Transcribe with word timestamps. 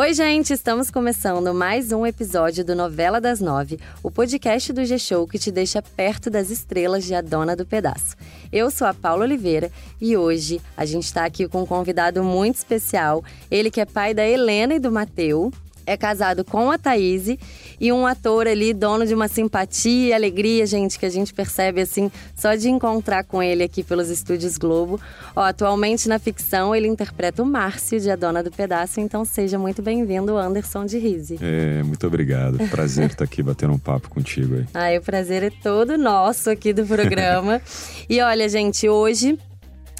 Oi, 0.00 0.14
gente, 0.14 0.52
estamos 0.52 0.92
começando 0.92 1.52
mais 1.52 1.90
um 1.90 2.06
episódio 2.06 2.64
do 2.64 2.72
Novela 2.72 3.20
das 3.20 3.40
Nove, 3.40 3.80
o 4.00 4.12
podcast 4.12 4.72
do 4.72 4.84
G-Show 4.84 5.26
que 5.26 5.40
te 5.40 5.50
deixa 5.50 5.82
perto 5.82 6.30
das 6.30 6.50
estrelas 6.50 7.04
de 7.04 7.16
A 7.16 7.20
Dona 7.20 7.56
do 7.56 7.66
Pedaço. 7.66 8.14
Eu 8.52 8.70
sou 8.70 8.86
a 8.86 8.94
Paula 8.94 9.24
Oliveira 9.24 9.72
e 10.00 10.16
hoje 10.16 10.60
a 10.76 10.84
gente 10.84 11.02
está 11.02 11.24
aqui 11.24 11.48
com 11.48 11.62
um 11.62 11.66
convidado 11.66 12.22
muito 12.22 12.54
especial, 12.54 13.24
ele 13.50 13.72
que 13.72 13.80
é 13.80 13.84
pai 13.84 14.14
da 14.14 14.24
Helena 14.24 14.74
e 14.74 14.78
do 14.78 14.92
Mateu, 14.92 15.52
é 15.88 15.96
casado 15.96 16.44
com 16.44 16.70
a 16.70 16.76
Thaís 16.76 17.38
e 17.80 17.92
um 17.92 18.06
ator 18.06 18.46
ali, 18.46 18.74
dono 18.74 19.06
de 19.06 19.14
uma 19.14 19.26
simpatia 19.26 20.08
e 20.08 20.12
alegria, 20.12 20.66
gente, 20.66 20.98
que 20.98 21.06
a 21.06 21.10
gente 21.10 21.32
percebe 21.32 21.80
assim, 21.80 22.10
só 22.36 22.54
de 22.54 22.68
encontrar 22.68 23.24
com 23.24 23.42
ele 23.42 23.64
aqui 23.64 23.82
pelos 23.82 24.10
estúdios 24.10 24.58
Globo. 24.58 25.00
Ó, 25.34 25.40
atualmente 25.40 26.08
na 26.08 26.18
ficção 26.18 26.74
ele 26.74 26.86
interpreta 26.86 27.42
o 27.42 27.46
Márcio 27.46 27.98
de 27.98 28.10
A 28.10 28.16
Dona 28.16 28.42
do 28.42 28.50
Pedaço, 28.50 29.00
então 29.00 29.24
seja 29.24 29.58
muito 29.58 29.80
bem-vindo, 29.80 30.36
Anderson 30.36 30.84
de 30.84 30.98
Rise. 30.98 31.38
É, 31.40 31.82
muito 31.82 32.06
obrigado. 32.06 32.58
Prazer 32.68 33.06
estar 33.06 33.24
aqui 33.24 33.42
batendo 33.42 33.72
um 33.72 33.78
papo 33.78 34.10
contigo 34.10 34.56
aí. 34.56 34.66
Ah, 34.78 34.96
o 34.96 35.02
prazer 35.02 35.42
é 35.42 35.50
todo 35.50 35.98
nosso 35.98 36.50
aqui 36.50 36.72
do 36.72 36.86
programa. 36.86 37.60
e 38.08 38.20
olha, 38.20 38.48
gente, 38.48 38.88
hoje 38.88 39.36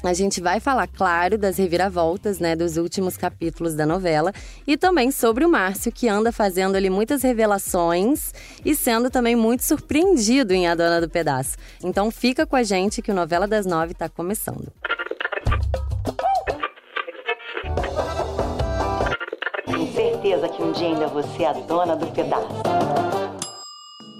a 0.07 0.13
gente 0.13 0.39
vai 0.39 0.59
falar, 0.59 0.87
claro, 0.87 1.37
das 1.37 1.57
reviravoltas, 1.57 2.39
né, 2.39 2.55
dos 2.55 2.77
últimos 2.77 3.17
capítulos 3.17 3.73
da 3.73 3.85
novela 3.85 4.33
e 4.65 4.77
também 4.77 5.11
sobre 5.11 5.45
o 5.45 5.49
Márcio, 5.49 5.91
que 5.91 6.07
anda 6.07 6.31
fazendo 6.31 6.75
ali 6.75 6.89
muitas 6.89 7.21
revelações 7.21 8.33
e 8.63 8.75
sendo 8.75 9.09
também 9.09 9.35
muito 9.35 9.63
surpreendido 9.63 10.53
em 10.53 10.67
A 10.67 10.75
Dona 10.75 11.01
do 11.01 11.09
Pedaço. 11.09 11.57
Então 11.83 12.09
fica 12.09 12.45
com 12.45 12.55
a 12.55 12.63
gente 12.63 13.01
que 13.01 13.11
o 13.11 13.15
Novela 13.15 13.47
das 13.47 13.65
Nove 13.65 13.91
está 13.91 14.07
começando. 14.07 14.71
Tenho 19.65 19.93
certeza 19.93 20.49
que 20.49 20.61
um 20.61 20.71
dia 20.71 20.87
ainda 20.87 21.07
você 21.07 21.43
é 21.43 21.47
a 21.47 21.53
dona 21.53 21.95
do 21.95 22.07
pedaço. 22.07 22.47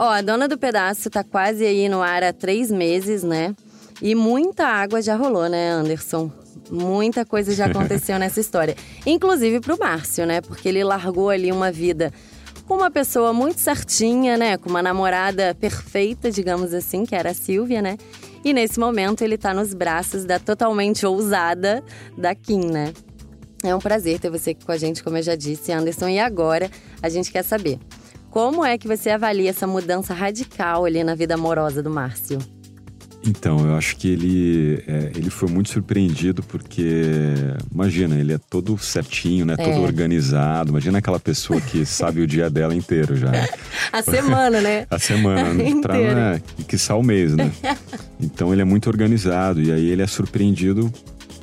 Ó, 0.02 0.10
a 0.10 0.22
Dona 0.22 0.48
do 0.48 0.58
Pedaço 0.58 1.10
tá 1.10 1.26
quase 1.26 1.66
aí 1.66 1.90
no 1.90 2.02
ar 2.02 2.24
há 2.24 2.32
três 2.32 2.72
meses, 2.72 3.22
né? 3.22 3.54
E 4.02 4.16
muita 4.16 4.66
água 4.66 5.02
já 5.02 5.16
rolou, 5.16 5.50
né, 5.50 5.72
Anderson? 5.72 6.32
Muita 6.70 7.26
coisa 7.26 7.54
já 7.54 7.66
aconteceu 7.66 8.18
nessa 8.20 8.40
história. 8.40 8.76
Inclusive 9.06 9.60
pro 9.60 9.78
Márcio, 9.78 10.26
né? 10.26 10.42
Porque 10.42 10.70
ele 10.70 10.84
largou 10.84 11.30
ali 11.30 11.52
uma 11.52 11.72
vida 11.72 12.14
com 12.66 12.76
uma 12.76 12.92
pessoa 12.92 13.34
muito 13.34 13.60
certinha, 13.60 14.38
né? 14.38 14.58
Com 14.58 14.70
uma 14.70 14.82
namorada 14.82 15.56
perfeita, 15.56 16.30
digamos 16.32 16.74
assim, 16.74 17.06
que 17.06 17.16
era 17.16 17.32
a 17.32 17.34
Silvia, 17.34 17.82
né? 17.82 17.98
E 18.46 18.54
nesse 18.54 18.80
momento 18.80 19.24
ele 19.24 19.38
tá 19.38 19.54
nos 19.54 19.74
braços 19.74 20.24
da 20.24 20.40
totalmente 20.40 21.06
ousada 21.06 21.84
da 22.18 22.34
Kim, 22.34 22.70
né? 22.70 22.94
É 23.64 23.76
um 23.76 23.80
prazer 23.80 24.20
ter 24.20 24.30
você 24.30 24.52
aqui 24.52 24.64
com 24.64 24.72
a 24.72 24.78
gente, 24.78 25.04
como 25.04 25.18
eu 25.18 25.24
já 25.24 25.36
disse, 25.36 25.72
Anderson. 25.72 26.08
E 26.08 26.20
agora 26.20 26.70
a 27.02 27.10
gente 27.10 27.32
quer 27.32 27.44
saber 27.44 27.78
como 28.30 28.64
é 28.64 28.78
que 28.78 28.88
você 28.88 29.10
avalia 29.10 29.50
essa 29.50 29.68
mudança 29.68 30.14
radical 30.14 30.86
ali 30.86 31.04
na 31.04 31.16
vida 31.16 31.34
amorosa 31.34 31.84
do 31.84 31.90
Márcio? 31.90 32.38
Então, 33.26 33.66
eu 33.68 33.76
acho 33.76 33.98
que 33.98 34.08
ele, 34.08 34.84
é, 34.88 35.12
ele 35.16 35.30
foi 35.30 35.50
muito 35.50 35.70
surpreendido 35.70 36.42
porque, 36.42 37.34
imagina, 37.72 38.16
ele 38.16 38.34
é 38.34 38.40
todo 38.50 38.78
certinho, 38.78 39.46
né? 39.46 39.58
Todo 39.58 39.70
É. 39.70 39.80
organizado. 39.80 40.70
Imagina 40.72 41.00
aquela 41.00 41.20
pessoa 41.20 41.60
que 41.60 41.84
sabe 41.86 42.22
o 42.22 42.28
dia 42.28 42.50
dela 42.50 42.74
inteiro 42.74 43.16
já. 43.16 43.30
A 43.92 44.02
semana, 44.02 44.62
né? 44.62 44.88
A 44.90 44.98
semana, 44.98 45.50
pra, 45.82 45.94
né? 45.96 46.42
E 46.58 46.64
que 46.64 46.78
o 46.94 47.04
mês, 47.04 47.36
né? 47.36 47.52
Então 48.20 48.52
ele 48.54 48.62
é 48.62 48.66
muito 48.66 48.88
organizado 48.88 49.62
e 49.62 49.72
aí 49.72 49.90
ele 49.90 50.02
é 50.02 50.08
surpreendido 50.08 50.92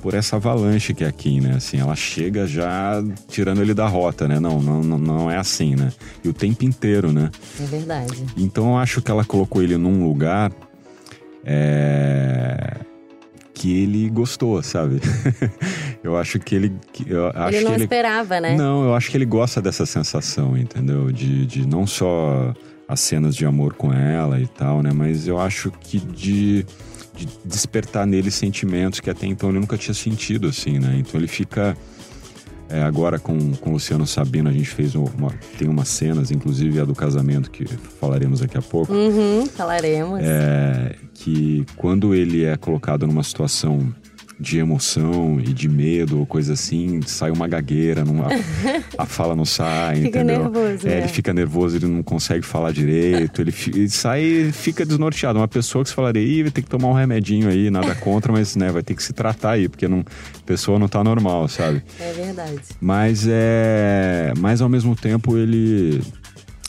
por 0.03 0.15
essa 0.15 0.37
avalanche 0.37 0.95
que 0.95 1.05
é 1.05 1.07
aqui, 1.09 1.41
né? 1.41 1.55
Assim, 1.57 1.79
ela 1.79 1.97
chega 1.97 2.47
já 2.47 3.03
tirando 3.29 3.61
ele 3.61 3.75
da 3.75 3.87
rota, 3.87 4.29
né? 4.29 4.39
Não, 4.39 4.61
não, 4.61 4.83
não, 4.83 4.99
não 4.99 5.31
é 5.31 5.37
assim, 5.37 5.75
né? 5.75 5.93
E 6.25 6.29
o 6.29 6.33
tempo 6.33 6.65
inteiro, 6.65 7.13
né? 7.13 7.31
É 7.61 7.65
verdade. 7.65 8.25
Então 8.37 8.71
eu 8.71 8.77
acho 8.79 9.03
que 9.03 9.11
ela 9.11 9.25
colocou 9.25 9.63
ele 9.63 9.77
num 9.77 10.05
lugar 10.07 10.53
é, 11.47 12.77
que 13.55 13.83
ele 13.83 14.11
gostou, 14.11 14.61
sabe? 14.63 15.01
eu 16.03 16.17
acho 16.17 16.39
que 16.41 16.55
ele. 16.55 16.73
que- 16.93 17.09
Eu 17.11 17.29
acho 17.29 17.57
ele 17.57 17.61
não 17.65 17.71
que 17.71 17.77
ele, 17.77 17.85
esperava, 17.85 18.41
né? 18.41 18.57
Não, 18.57 18.85
eu 18.85 18.95
acho 18.95 19.11
que 19.11 19.17
ele 19.17 19.25
gosta 19.25 19.63
dessa 19.63 19.87
sensação, 19.87 20.57
entendeu? 20.59 21.11
De, 21.13 21.47
de 21.47 21.67
não 21.67 21.87
só 21.87 22.53
as 22.89 23.01
cenas 23.01 23.35
de 23.35 23.47
amor 23.47 23.75
com 23.75 23.93
ela 23.93 24.41
e 24.41 24.47
tal, 24.47 24.83
né? 24.83 24.91
Mas 24.93 25.27
eu 25.27 25.39
acho 25.39 25.71
que 25.71 25.99
de, 25.99 26.65
de 27.15 27.27
despertar 27.45 28.07
nele 28.07 28.31
sentimentos 28.31 29.01
que 29.01 29.09
até 29.09 29.27
então 29.27 29.49
ele 29.51 29.59
nunca 29.61 29.79
tinha 29.79 29.95
sentido, 29.95 30.49
assim, 30.49 30.79
né? 30.79 30.97
Então 30.99 31.19
ele 31.19 31.29
fica. 31.29 31.77
É, 32.69 32.83
agora 32.83 33.19
com, 33.19 33.53
com 33.53 33.71
o 33.71 33.73
Luciano 33.75 34.07
Sabino, 34.07 34.49
a 34.49 34.53
gente 34.53 34.69
fez 34.69 34.95
uma, 34.95 35.33
tem 35.59 35.69
umas 35.69 35.89
cenas, 35.89 36.31
inclusive 36.31 36.81
a 36.81 36.85
do 36.85 36.95
casamento, 36.95 37.51
que 37.51 37.65
falaremos 37.65 38.41
daqui 38.41 38.59
a 38.59 38.63
pouco. 38.63 38.93
Uhum, 38.93 39.47
falaremos. 39.47 40.21
É, 40.23 40.97
que 41.15 41.65
quando 41.77 42.15
ele 42.15 42.45
é 42.45 42.57
colocado 42.57 43.07
numa 43.07 43.23
situação 43.23 43.95
de 44.39 44.59
emoção 44.59 45.41
e 45.41 45.53
de 45.53 45.67
medo 45.67 46.19
ou 46.19 46.27
coisa 46.27 46.53
assim, 46.53 47.01
sai 47.07 47.31
uma 47.31 47.49
gagueira, 47.49 48.05
não- 48.05 48.23
a, 48.23 48.29
a 49.03 49.07
fala 49.07 49.35
não 49.35 49.47
sai, 49.47 49.97
Fica 50.03 50.09
entendeu? 50.21 50.51
nervoso, 50.51 50.87
É, 50.87 50.91
né? 50.91 50.99
ele 50.99 51.09
fica 51.09 51.33
nervoso, 51.33 51.77
ele 51.77 51.87
não 51.87 52.03
consegue 52.03 52.45
falar 52.45 52.71
direito, 52.73 53.41
ele, 53.41 53.55
ele 53.69 53.89
sai 53.89 54.51
fica 54.53 54.85
desnorteado. 54.85 55.39
Uma 55.39 55.49
pessoa 55.49 55.83
que 55.83 55.89
você 55.89 55.95
falaria, 55.97 56.23
Ih, 56.23 56.43
vai 56.43 56.51
ter 56.53 56.61
que 56.61 56.69
tomar 56.69 56.89
um 56.89 56.93
remedinho 56.93 57.49
aí, 57.49 57.71
nada 57.71 57.95
contra, 57.97 58.31
mas 58.31 58.55
né, 58.57 58.71
vai 58.71 58.83
ter 58.83 58.95
que 58.95 59.03
se 59.03 59.13
tratar 59.15 59.53
aí, 59.53 59.69
porque 59.71 59.89
não, 59.89 60.01
a 60.01 60.43
pessoa 60.45 60.79
não 60.79 60.87
tá 60.89 61.03
normal, 61.03 61.49
sabe? 61.49 61.83
É 61.99 62.13
verdade. 62.13 62.61
Mas 62.81 63.27
é. 63.29 64.33
Mas 64.39 64.61
ao 64.61 64.69
mesmo 64.69 64.95
tempo 64.95 65.37
ele. 65.39 66.03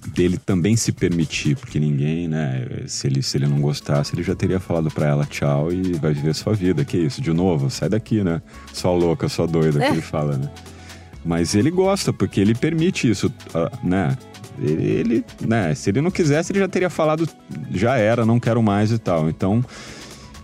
Dele 0.07 0.37
também 0.37 0.75
se 0.75 0.91
permitir, 0.91 1.55
porque 1.55 1.79
ninguém, 1.79 2.27
né? 2.27 2.65
Se 2.87 3.07
ele, 3.07 3.21
se 3.21 3.37
ele 3.37 3.47
não 3.47 3.59
gostasse, 3.59 4.15
ele 4.15 4.23
já 4.23 4.35
teria 4.35 4.59
falado 4.59 4.89
pra 4.89 5.07
ela 5.07 5.25
tchau 5.25 5.71
e 5.71 5.93
vai 5.93 6.13
viver 6.13 6.33
sua 6.33 6.53
vida. 6.53 6.85
Que 6.85 6.97
isso, 6.97 7.21
de 7.21 7.33
novo, 7.33 7.69
sai 7.69 7.89
daqui, 7.89 8.23
né? 8.23 8.41
Só 8.73 8.95
louca, 8.95 9.27
só 9.27 9.45
doida, 9.45 9.79
que 9.79 9.85
ele 9.85 10.01
fala, 10.01 10.37
né? 10.37 10.49
Mas 11.25 11.55
ele 11.55 11.69
gosta, 11.69 12.13
porque 12.13 12.39
ele 12.39 12.55
permite 12.55 13.09
isso, 13.09 13.31
ah, 13.53 13.71
né? 13.83 14.17
Ele, 14.59 14.85
ele, 14.85 15.25
né? 15.45 15.75
Se 15.75 15.89
ele 15.89 16.01
não 16.01 16.09
quisesse, 16.09 16.51
ele 16.51 16.59
já 16.59 16.67
teria 16.67 16.89
falado, 16.89 17.27
já 17.71 17.97
era, 17.97 18.25
não 18.25 18.39
quero 18.39 18.61
mais 18.63 18.91
e 18.91 18.97
tal. 18.97 19.29
Então. 19.29 19.63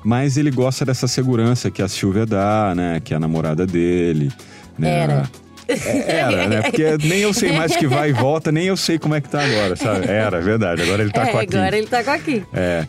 Mas 0.05 0.35
ele 0.35 0.51
gosta 0.51 0.83
dessa 0.83 1.07
segurança 1.07 1.71
que 1.71 1.81
a 1.81 1.87
Silvia 1.87 2.25
dá, 2.25 2.73
né? 2.75 2.99
Que 2.99 3.13
é 3.13 3.17
a 3.17 3.19
namorada 3.19 3.65
dele. 3.65 4.29
Né? 4.77 4.89
Era. 4.89 5.29
É, 5.67 6.11
Era, 6.19 6.47
né? 6.47 6.61
Porque 6.61 6.97
nem 7.07 7.19
eu 7.21 7.33
sei 7.33 7.51
mais 7.53 7.75
que 7.75 7.87
vai 7.87 8.09
e 8.09 8.13
volta, 8.13 8.51
nem 8.51 8.65
eu 8.67 8.77
sei 8.77 8.97
como 8.99 9.15
é 9.15 9.21
que 9.21 9.29
tá 9.29 9.43
agora, 9.43 9.75
sabe? 9.75 10.07
Era, 10.07 10.39
verdade. 10.41 10.81
Agora 10.81 11.01
ele 11.01 11.11
tá 11.11 11.27
é, 11.27 11.31
com 11.31 11.37
a 11.37 11.45
Kim. 11.45 11.57
agora 11.57 11.77
ele 11.77 11.87
tá 11.87 12.03
com 12.03 12.11
a 12.11 12.17
Kim. 12.19 12.43
É. 12.53 12.85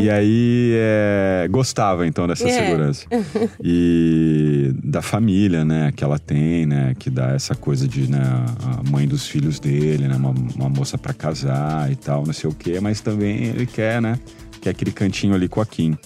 E 0.00 0.10
aí 0.10 0.72
é, 0.76 1.48
gostava 1.50 2.06
então 2.06 2.26
dessa 2.26 2.48
É. 2.48 2.52
segurança. 2.64 3.06
E 3.62 4.72
da 4.82 5.02
família, 5.02 5.64
né, 5.64 5.92
que 5.94 6.02
ela 6.04 6.18
tem, 6.18 6.66
né, 6.66 6.94
que 6.98 7.10
dá 7.10 7.32
essa 7.32 7.54
coisa 7.54 7.86
de, 7.88 8.10
né, 8.10 8.20
a 8.78 8.88
mãe 8.90 9.06
dos 9.06 9.26
filhos 9.26 9.58
dele, 9.58 10.06
né, 10.08 10.14
uma, 10.16 10.34
uma 10.56 10.68
moça 10.68 10.96
pra 10.98 11.12
casar 11.12 11.90
e 11.90 11.96
tal, 11.96 12.24
não 12.24 12.32
sei 12.32 12.48
o 12.48 12.54
quê, 12.54 12.78
mas 12.80 13.00
também 13.00 13.44
ele 13.46 13.66
quer, 13.66 14.00
né, 14.00 14.18
quer 14.60 14.70
aquele 14.70 14.92
cantinho 14.92 15.34
ali 15.34 15.48
com 15.48 15.60
a 15.60 15.66
Kim. 15.66 15.96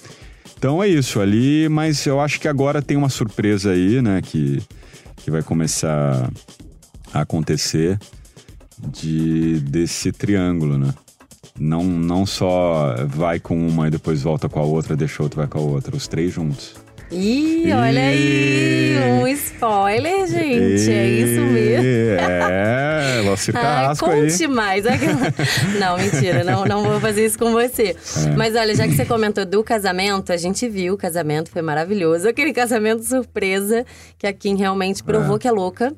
Então 0.57 0.83
é 0.83 0.89
isso 0.89 1.21
ali, 1.21 1.69
mas 1.69 2.05
eu 2.07 2.21
acho 2.21 2.41
que 2.41 2.49
agora 2.49 2.81
tem 2.83 2.97
uma 2.97 3.09
surpresa 3.09 3.71
aí, 3.73 4.01
né, 4.03 4.21
que, 4.23 4.61
que 5.29 5.31
vai 5.31 5.43
começar 5.43 6.31
a 7.13 7.21
acontecer 7.21 7.99
de 8.79 9.61
desse 9.61 10.11
triângulo, 10.11 10.79
né? 10.79 10.95
Não, 11.59 11.85
não 11.85 12.25
só 12.25 12.95
vai 13.07 13.39
com 13.39 13.69
uma 13.69 13.89
e 13.89 13.91
depois 13.91 14.23
volta 14.23 14.49
com 14.49 14.59
a 14.59 14.63
outra, 14.63 14.97
deixa 14.97 15.23
outra 15.23 15.43
vai 15.43 15.47
com 15.47 15.59
a 15.59 15.63
outra, 15.63 15.95
os 15.95 16.09
três 16.09 16.33
juntos. 16.33 16.77
Ih, 17.11 17.71
olha 17.73 18.01
aí! 18.01 18.97
Um 19.21 19.29
spoiler, 19.29 20.27
gente. 20.27 20.91
É 20.91 21.09
isso 21.09 21.41
mesmo. 21.41 21.87
É, 21.87 22.88
Ah, 23.33 23.53
Carrasco 23.53 24.07
aí. 24.11 24.31
conte 24.31 24.47
mais. 24.49 24.87
Aquela- 24.87 25.19
Não, 25.79 25.97
mentira, 25.99 26.45
não, 26.45 26.65
não 26.65 26.83
vou 26.85 27.01
fazer 27.01 27.25
isso 27.27 27.39
com 27.39 27.53
você. 27.53 27.97
É. 28.27 28.37
Mas 28.37 28.55
olha, 28.55 28.75
já 28.75 28.87
que 28.87 28.95
você 28.95 29.05
comentou 29.05 29.45
do 29.45 29.63
casamento, 29.65 30.33
a 30.33 30.37
gente 30.37 30.69
viu 30.69 30.95
o 30.95 30.97
casamento, 30.97 31.51
foi 31.51 31.63
maravilhoso. 31.63 32.29
Aquele 32.29 32.53
casamento 32.53 33.03
surpresa 33.05 33.85
que 34.19 34.27
a 34.27 34.33
Kim 34.33 34.57
realmente 34.57 35.03
provou 35.03 35.37
É. 35.37 35.39
que 35.39 35.49
é 35.49 35.51
louca. 35.53 35.95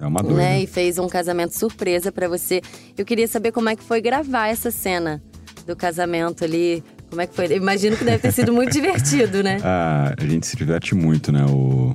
É 0.00 0.06
uma 0.06 0.20
doida. 0.20 0.36
né? 0.36 0.60
E 0.62 0.66
fez 0.66 0.98
um 0.98 1.08
casamento 1.08 1.56
surpresa 1.56 2.10
pra 2.10 2.28
você. 2.28 2.60
Eu 2.98 3.04
queria 3.04 3.28
saber 3.28 3.52
como 3.52 3.68
é 3.68 3.76
que 3.76 3.84
foi 3.84 4.00
gravar 4.00 4.48
essa 4.48 4.70
cena 4.70 5.22
do 5.66 5.76
casamento 5.76 6.42
ali. 6.44 6.82
Como 7.08 7.20
é 7.22 7.26
que 7.26 7.36
foi? 7.36 7.46
Eu 7.46 7.56
imagino 7.58 7.96
que 7.96 8.04
deve 8.04 8.18
ter 8.18 8.32
sido 8.32 8.52
muito 8.52 8.72
divertido, 8.74 9.42
né? 9.44 9.58
Ah, 9.62 10.12
a 10.18 10.24
gente 10.26 10.46
se 10.46 10.56
diverte 10.56 10.92
muito, 10.94 11.30
né? 11.30 11.44
O, 11.48 11.92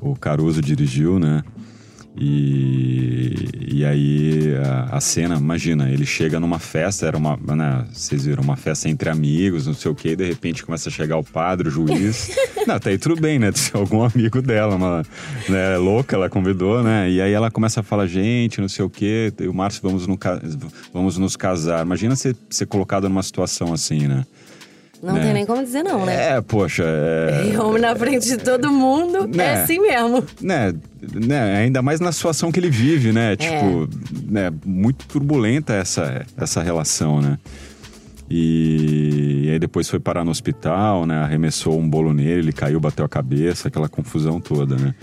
o 0.00 0.16
Caruso 0.16 0.62
dirigiu, 0.62 1.18
né? 1.18 1.42
E, 2.14 3.48
e 3.68 3.84
aí 3.84 4.54
a, 4.62 4.96
a 4.96 5.00
cena, 5.00 5.36
imagina, 5.36 5.90
ele 5.90 6.04
chega 6.04 6.38
numa 6.38 6.58
festa, 6.58 7.06
era 7.06 7.16
uma, 7.16 7.38
né, 7.56 7.86
vocês 7.90 8.26
viram, 8.26 8.42
uma 8.42 8.56
festa 8.56 8.88
entre 8.88 9.08
amigos, 9.08 9.66
não 9.66 9.72
sei 9.74 9.90
o 9.90 9.94
quê, 9.94 10.10
e 10.10 10.16
de 10.16 10.28
repente 10.28 10.62
começa 10.64 10.90
a 10.90 10.92
chegar 10.92 11.16
o 11.16 11.24
padre, 11.24 11.68
o 11.68 11.70
juiz. 11.70 12.36
não, 12.66 12.78
tá 12.78 12.90
aí 12.90 12.98
tudo 12.98 13.20
bem, 13.20 13.38
né? 13.38 13.50
Algum 13.72 14.04
amigo 14.04 14.42
dela, 14.42 14.76
uma 14.76 15.02
né, 15.48 15.76
louca, 15.78 16.14
ela 16.14 16.28
convidou, 16.28 16.82
né? 16.82 17.10
E 17.10 17.20
aí 17.20 17.32
ela 17.32 17.50
começa 17.50 17.80
a 17.80 17.82
falar, 17.82 18.06
gente, 18.06 18.60
não 18.60 18.68
sei 18.68 18.84
o 18.84 18.90
quê, 18.90 19.32
o 19.48 19.54
Márcio, 19.54 19.80
vamos, 19.82 20.06
no, 20.06 20.18
vamos 20.92 21.16
nos 21.16 21.34
casar. 21.34 21.84
Imagina 21.84 22.14
ser, 22.14 22.36
ser 22.50 22.66
colocado 22.66 23.08
numa 23.08 23.22
situação 23.22 23.72
assim, 23.72 24.06
né? 24.06 24.24
Não 25.02 25.14
né? 25.14 25.22
tem 25.22 25.32
nem 25.32 25.44
como 25.44 25.62
dizer 25.64 25.82
não, 25.82 26.06
né? 26.06 26.36
É, 26.36 26.40
poxa. 26.40 26.84
É... 26.84 27.58
Homem 27.58 27.82
na 27.82 27.96
frente 27.96 28.28
de 28.28 28.36
todo 28.36 28.70
mundo, 28.70 29.26
Né? 29.26 29.44
é 29.44 29.54
assim 29.54 29.80
mesmo. 29.80 30.24
né, 30.40 30.72
né, 31.14 31.56
ainda 31.56 31.82
mais 31.82 32.00
na 32.00 32.12
situação 32.12 32.52
que 32.52 32.60
ele 32.60 32.70
vive, 32.70 33.08
É. 33.08 33.12
né? 33.12 33.36
Tipo, 33.36 33.88
né, 34.30 34.52
muito 34.64 35.06
turbulenta 35.06 35.72
essa, 35.74 36.24
essa 36.36 36.62
relação, 36.62 37.20
né? 37.20 37.38
E, 38.30 39.42
e 39.44 39.50
aí 39.50 39.58
depois 39.58 39.88
foi 39.88 40.00
parar 40.00 40.24
no 40.24 40.30
hospital, 40.30 41.04
né? 41.06 41.16
Arremessou 41.18 41.78
um 41.78 41.88
bolo 41.88 42.14
nele, 42.14 42.40
ele 42.40 42.52
caiu, 42.52 42.80
bateu 42.80 43.04
a 43.04 43.08
cabeça, 43.08 43.68
aquela 43.68 43.88
confusão 43.88 44.40
toda, 44.40 44.76
né? 44.76 44.94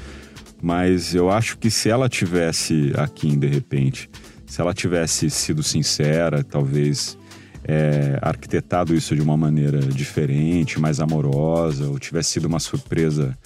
Mas 0.61 1.13
eu 1.13 1.29
acho 1.29 1.57
que 1.57 1.69
se 1.69 1.89
ela 1.89 2.09
tivesse 2.09 2.91
aqui, 2.97 3.35
de 3.35 3.47
repente, 3.47 4.09
se 4.45 4.59
ela 4.59 4.73
tivesse 4.73 5.29
sido 5.29 5.61
sincera, 5.61 6.43
talvez 6.43 7.17
é, 7.63 8.17
arquitetado 8.21 8.95
isso 8.95 9.15
de 9.15 9.21
uma 9.21 9.37
maneira 9.37 9.79
diferente, 9.79 10.79
mais 10.79 10.99
amorosa, 10.99 11.87
ou 11.87 11.99
tivesse 11.99 12.31
sido 12.31 12.45
uma 12.45 12.59
surpresa. 12.59 13.37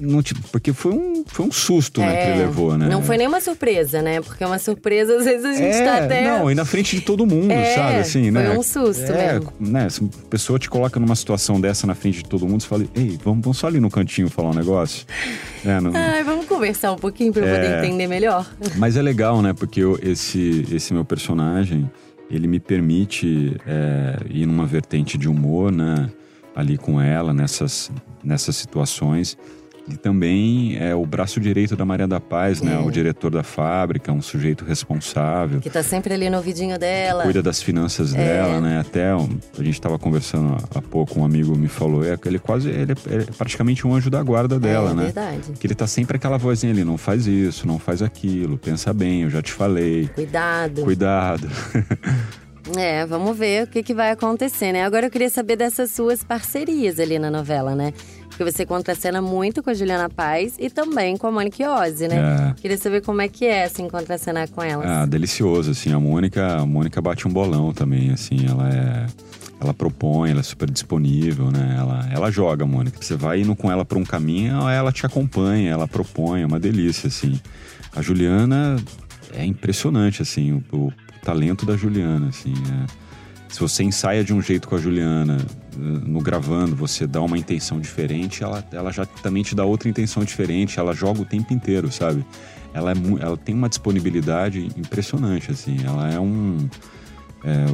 Não, 0.00 0.22
porque 0.50 0.72
foi 0.72 0.92
um, 0.92 1.24
foi 1.26 1.46
um 1.46 1.52
susto 1.52 2.00
né, 2.00 2.16
que 2.16 2.30
ele 2.30 2.38
levou, 2.46 2.76
né? 2.78 2.86
É, 2.86 2.88
Não 2.88 3.02
foi 3.02 3.16
nenhuma 3.18 3.40
surpresa, 3.40 4.00
né? 4.00 4.20
Porque 4.20 4.44
uma 4.44 4.58
surpresa, 4.58 5.16
às 5.16 5.24
vezes, 5.24 5.44
a 5.44 5.52
gente 5.52 5.76
é, 5.76 5.84
tá 5.84 6.04
até. 6.04 6.24
Não, 6.38 6.50
e 6.50 6.54
na 6.54 6.64
frente 6.64 6.96
de 6.96 7.02
todo 7.02 7.26
mundo, 7.26 7.50
É, 7.50 7.74
sabe? 7.74 7.96
Assim, 7.98 8.22
foi 8.22 8.42
né? 8.42 8.50
um 8.58 8.62
susto 8.62 9.12
é, 9.12 9.34
mesmo. 9.34 9.52
Né? 9.60 9.88
Se 9.90 10.02
a 10.04 10.26
pessoa 10.28 10.58
te 10.58 10.70
coloca 10.70 10.98
numa 10.98 11.14
situação 11.16 11.60
dessa 11.60 11.86
na 11.86 11.94
frente 11.94 12.18
de 12.22 12.28
todo 12.28 12.46
mundo, 12.48 12.62
você 12.62 12.68
fala, 12.68 12.84
ei, 12.94 13.18
vamos, 13.22 13.42
vamos 13.44 13.58
só 13.58 13.66
ali 13.66 13.78
no 13.80 13.90
cantinho 13.90 14.28
falar 14.30 14.50
um 14.50 14.54
negócio. 14.54 15.06
É, 15.64 15.80
não- 15.80 15.92
Ai, 15.94 16.24
vamos 16.24 16.46
conversar 16.46 16.92
um 16.92 16.96
pouquinho 16.96 17.32
pra 17.32 17.44
eu 17.44 17.54
poder 17.54 17.70
É. 17.74 17.78
entender 17.86 18.06
melhor. 18.06 18.50
Mas 18.76 18.96
é 18.96 19.02
legal, 19.02 19.42
né? 19.42 19.52
Porque 19.52 19.80
eu- 19.80 19.98
esse, 20.02 20.66
esse 20.72 20.92
meu 20.94 21.04
personagem, 21.04 21.90
ele 22.30 22.46
me 22.46 22.58
permite 22.60 23.56
é, 23.66 24.16
ir 24.30 24.46
numa 24.46 24.64
vertente 24.66 25.18
de 25.18 25.28
humor, 25.28 25.70
né? 25.70 26.08
Ali 26.56 26.76
com 26.78 27.00
ela, 27.00 27.32
nessas, 27.32 27.90
nessas 28.24 28.56
situações. 28.56 29.36
E 29.88 29.96
também 29.96 30.76
é 30.78 30.94
o 30.94 31.04
braço 31.04 31.40
direito 31.40 31.74
da 31.76 31.84
Maria 31.84 32.06
da 32.06 32.20
Paz, 32.20 32.60
né? 32.62 32.74
É. 32.74 32.78
O 32.78 32.90
diretor 32.90 33.30
da 33.30 33.42
fábrica, 33.42 34.12
um 34.12 34.22
sujeito 34.22 34.64
responsável. 34.64 35.60
Que 35.60 35.70
tá 35.70 35.82
sempre 35.82 36.14
ali 36.14 36.30
no 36.30 36.36
ouvidinho 36.36 36.78
dela. 36.78 37.22
cuida 37.24 37.42
das 37.42 37.60
finanças 37.62 38.12
dela, 38.12 38.60
né? 38.60 38.78
Até 38.80 39.14
um- 39.14 39.38
a 39.58 39.62
gente 39.62 39.74
estava 39.74 39.98
conversando 39.98 40.56
há- 40.74 40.80
pouco, 40.82 41.18
um 41.20 41.24
amigo 41.24 41.56
me 41.56 41.68
falou, 41.68 42.04
é 42.04 42.16
que 42.16 42.28
ele 42.28 42.38
quase, 42.38 42.68
ele 42.68 42.92
é, 42.92 43.12
ele 43.14 43.22
é 43.24 43.32
praticamente 43.36 43.86
um 43.86 43.94
anjo 43.94 44.10
da 44.10 44.22
guarda 44.22 44.58
dela, 44.58 44.90
é, 44.90 44.94
né? 44.94 45.02
verdade. 45.04 45.52
Que 45.58 45.66
ele 45.66 45.74
tá 45.74 45.86
sempre 45.86 46.16
aquela 46.16 46.36
vozinha 46.38 46.72
ali, 46.72 46.84
não 46.84 46.96
faz 46.98 47.26
isso, 47.26 47.66
não 47.66 47.78
faz 47.78 48.02
aquilo, 48.02 48.58
pensa 48.58 48.92
bem, 48.92 49.22
eu 49.22 49.30
já 49.30 49.42
te 49.42 49.52
falei, 49.52 50.08
Cuidado. 50.14 50.82
cuidado. 50.82 51.48
É, 52.76 53.04
vamos 53.06 53.36
ver 53.36 53.64
o 53.64 53.66
que, 53.66 53.82
que 53.82 53.94
vai 53.94 54.10
acontecer, 54.10 54.70
né? 54.70 54.84
Agora 54.84 55.06
eu 55.06 55.10
queria 55.10 55.30
saber 55.30 55.56
dessas 55.56 55.90
suas 55.90 56.22
parcerias 56.22 57.00
ali 57.00 57.18
na 57.18 57.30
novela, 57.30 57.74
né? 57.74 57.92
Porque 58.40 58.52
você 58.52 58.64
contracena 58.64 59.20
muito 59.20 59.62
com 59.62 59.68
a 59.68 59.74
Juliana 59.74 60.08
Paz 60.08 60.54
e 60.58 60.70
também 60.70 61.14
com 61.14 61.26
a 61.26 61.30
Monique 61.30 61.62
Ozzy, 61.62 62.08
né? 62.08 62.16
É. 62.16 62.54
Queria 62.58 62.78
saber 62.78 63.02
como 63.02 63.20
é 63.20 63.28
que 63.28 63.44
é, 63.44 63.64
assim, 63.64 63.86
contracenar 63.86 64.48
com 64.48 64.62
elas. 64.62 64.88
Ah, 64.88 65.04
delicioso, 65.04 65.72
assim, 65.72 65.92
a 65.92 66.00
Mônica, 66.00 66.56
a 66.56 66.64
Mônica 66.64 67.02
bate 67.02 67.28
um 67.28 67.30
bolão 67.30 67.70
também, 67.74 68.10
assim, 68.10 68.46
ela 68.48 68.66
é... 68.70 69.06
Ela 69.60 69.74
propõe, 69.74 70.30
ela 70.30 70.40
é 70.40 70.42
super 70.42 70.70
disponível, 70.70 71.50
né? 71.50 71.76
Ela, 71.78 72.08
ela 72.10 72.30
joga, 72.30 72.64
Mônica. 72.64 72.96
Você 72.98 73.14
vai 73.14 73.42
indo 73.42 73.54
com 73.54 73.70
ela 73.70 73.84
por 73.84 73.98
um 73.98 74.04
caminho, 74.04 74.66
ela 74.70 74.90
te 74.90 75.04
acompanha, 75.04 75.72
ela 75.72 75.86
propõe, 75.86 76.40
é 76.40 76.46
uma 76.46 76.58
delícia, 76.58 77.08
assim. 77.08 77.38
A 77.94 78.00
Juliana 78.00 78.76
é 79.34 79.44
impressionante, 79.44 80.22
assim, 80.22 80.64
o, 80.72 80.76
o 80.78 80.92
talento 81.22 81.66
da 81.66 81.76
Juliana, 81.76 82.30
assim. 82.30 82.54
é. 82.54 83.09
Se 83.50 83.58
você 83.60 83.82
ensaia 83.82 84.22
de 84.22 84.32
um 84.32 84.40
jeito 84.40 84.68
com 84.68 84.76
a 84.76 84.78
Juliana, 84.78 85.38
eh, 85.74 85.76
no 85.78 86.20
gravando, 86.20 86.76
você 86.76 87.06
dá 87.06 87.20
uma 87.20 87.36
intenção 87.36 87.80
diferente, 87.80 88.44
ela, 88.44 88.64
ela 88.72 88.92
já 88.92 89.04
também 89.04 89.42
te 89.42 89.54
dá 89.54 89.64
outra 89.64 89.88
intenção 89.88 90.22
diferente, 90.24 90.78
ela 90.78 90.94
joga 90.94 91.20
o 91.22 91.24
tempo 91.24 91.52
inteiro, 91.52 91.90
sabe? 91.90 92.24
Ela, 92.72 92.92
é, 92.92 92.94
ela 93.20 93.36
tem 93.36 93.54
uma 93.54 93.68
disponibilidade 93.68 94.68
impressionante, 94.76 95.50
assim. 95.50 95.76
Ela 95.84 96.12
é 96.12 96.20
um. 96.20 96.68
é, 97.44 97.64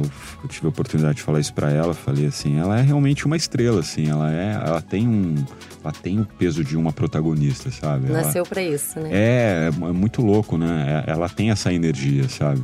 eu, 0.43 0.49
tive 0.49 0.65
a 0.65 0.69
oportunidade 0.69 1.17
de 1.17 1.21
falar 1.21 1.39
isso 1.39 1.53
pra 1.53 1.69
ela, 1.71 1.93
falei 1.93 2.25
assim, 2.25 2.57
ela 2.57 2.79
é 2.79 2.81
realmente 2.81 3.27
uma 3.27 3.37
estrela, 3.37 3.81
assim. 3.81 4.09
Ela 4.09 4.33
é, 4.33 4.53
ela 4.53 4.81
tem 4.81 5.07
um, 5.07 5.35
ela 5.83 5.93
tem 5.93 6.19
o 6.19 6.25
peso 6.25 6.63
de 6.63 6.75
uma 6.75 6.91
protagonista, 6.91 7.69
sabe? 7.69 8.11
Nasceu 8.11 8.43
pra 8.43 8.63
isso, 8.63 8.99
né? 8.99 9.09
é, 9.13 9.69
é 9.69 9.91
muito 9.91 10.23
louco, 10.23 10.57
né? 10.57 11.03
É- 11.05 11.11
Ela 11.11 11.29
tem 11.29 11.51
essa 11.51 11.71
energia, 11.71 12.27
sabe? 12.27 12.63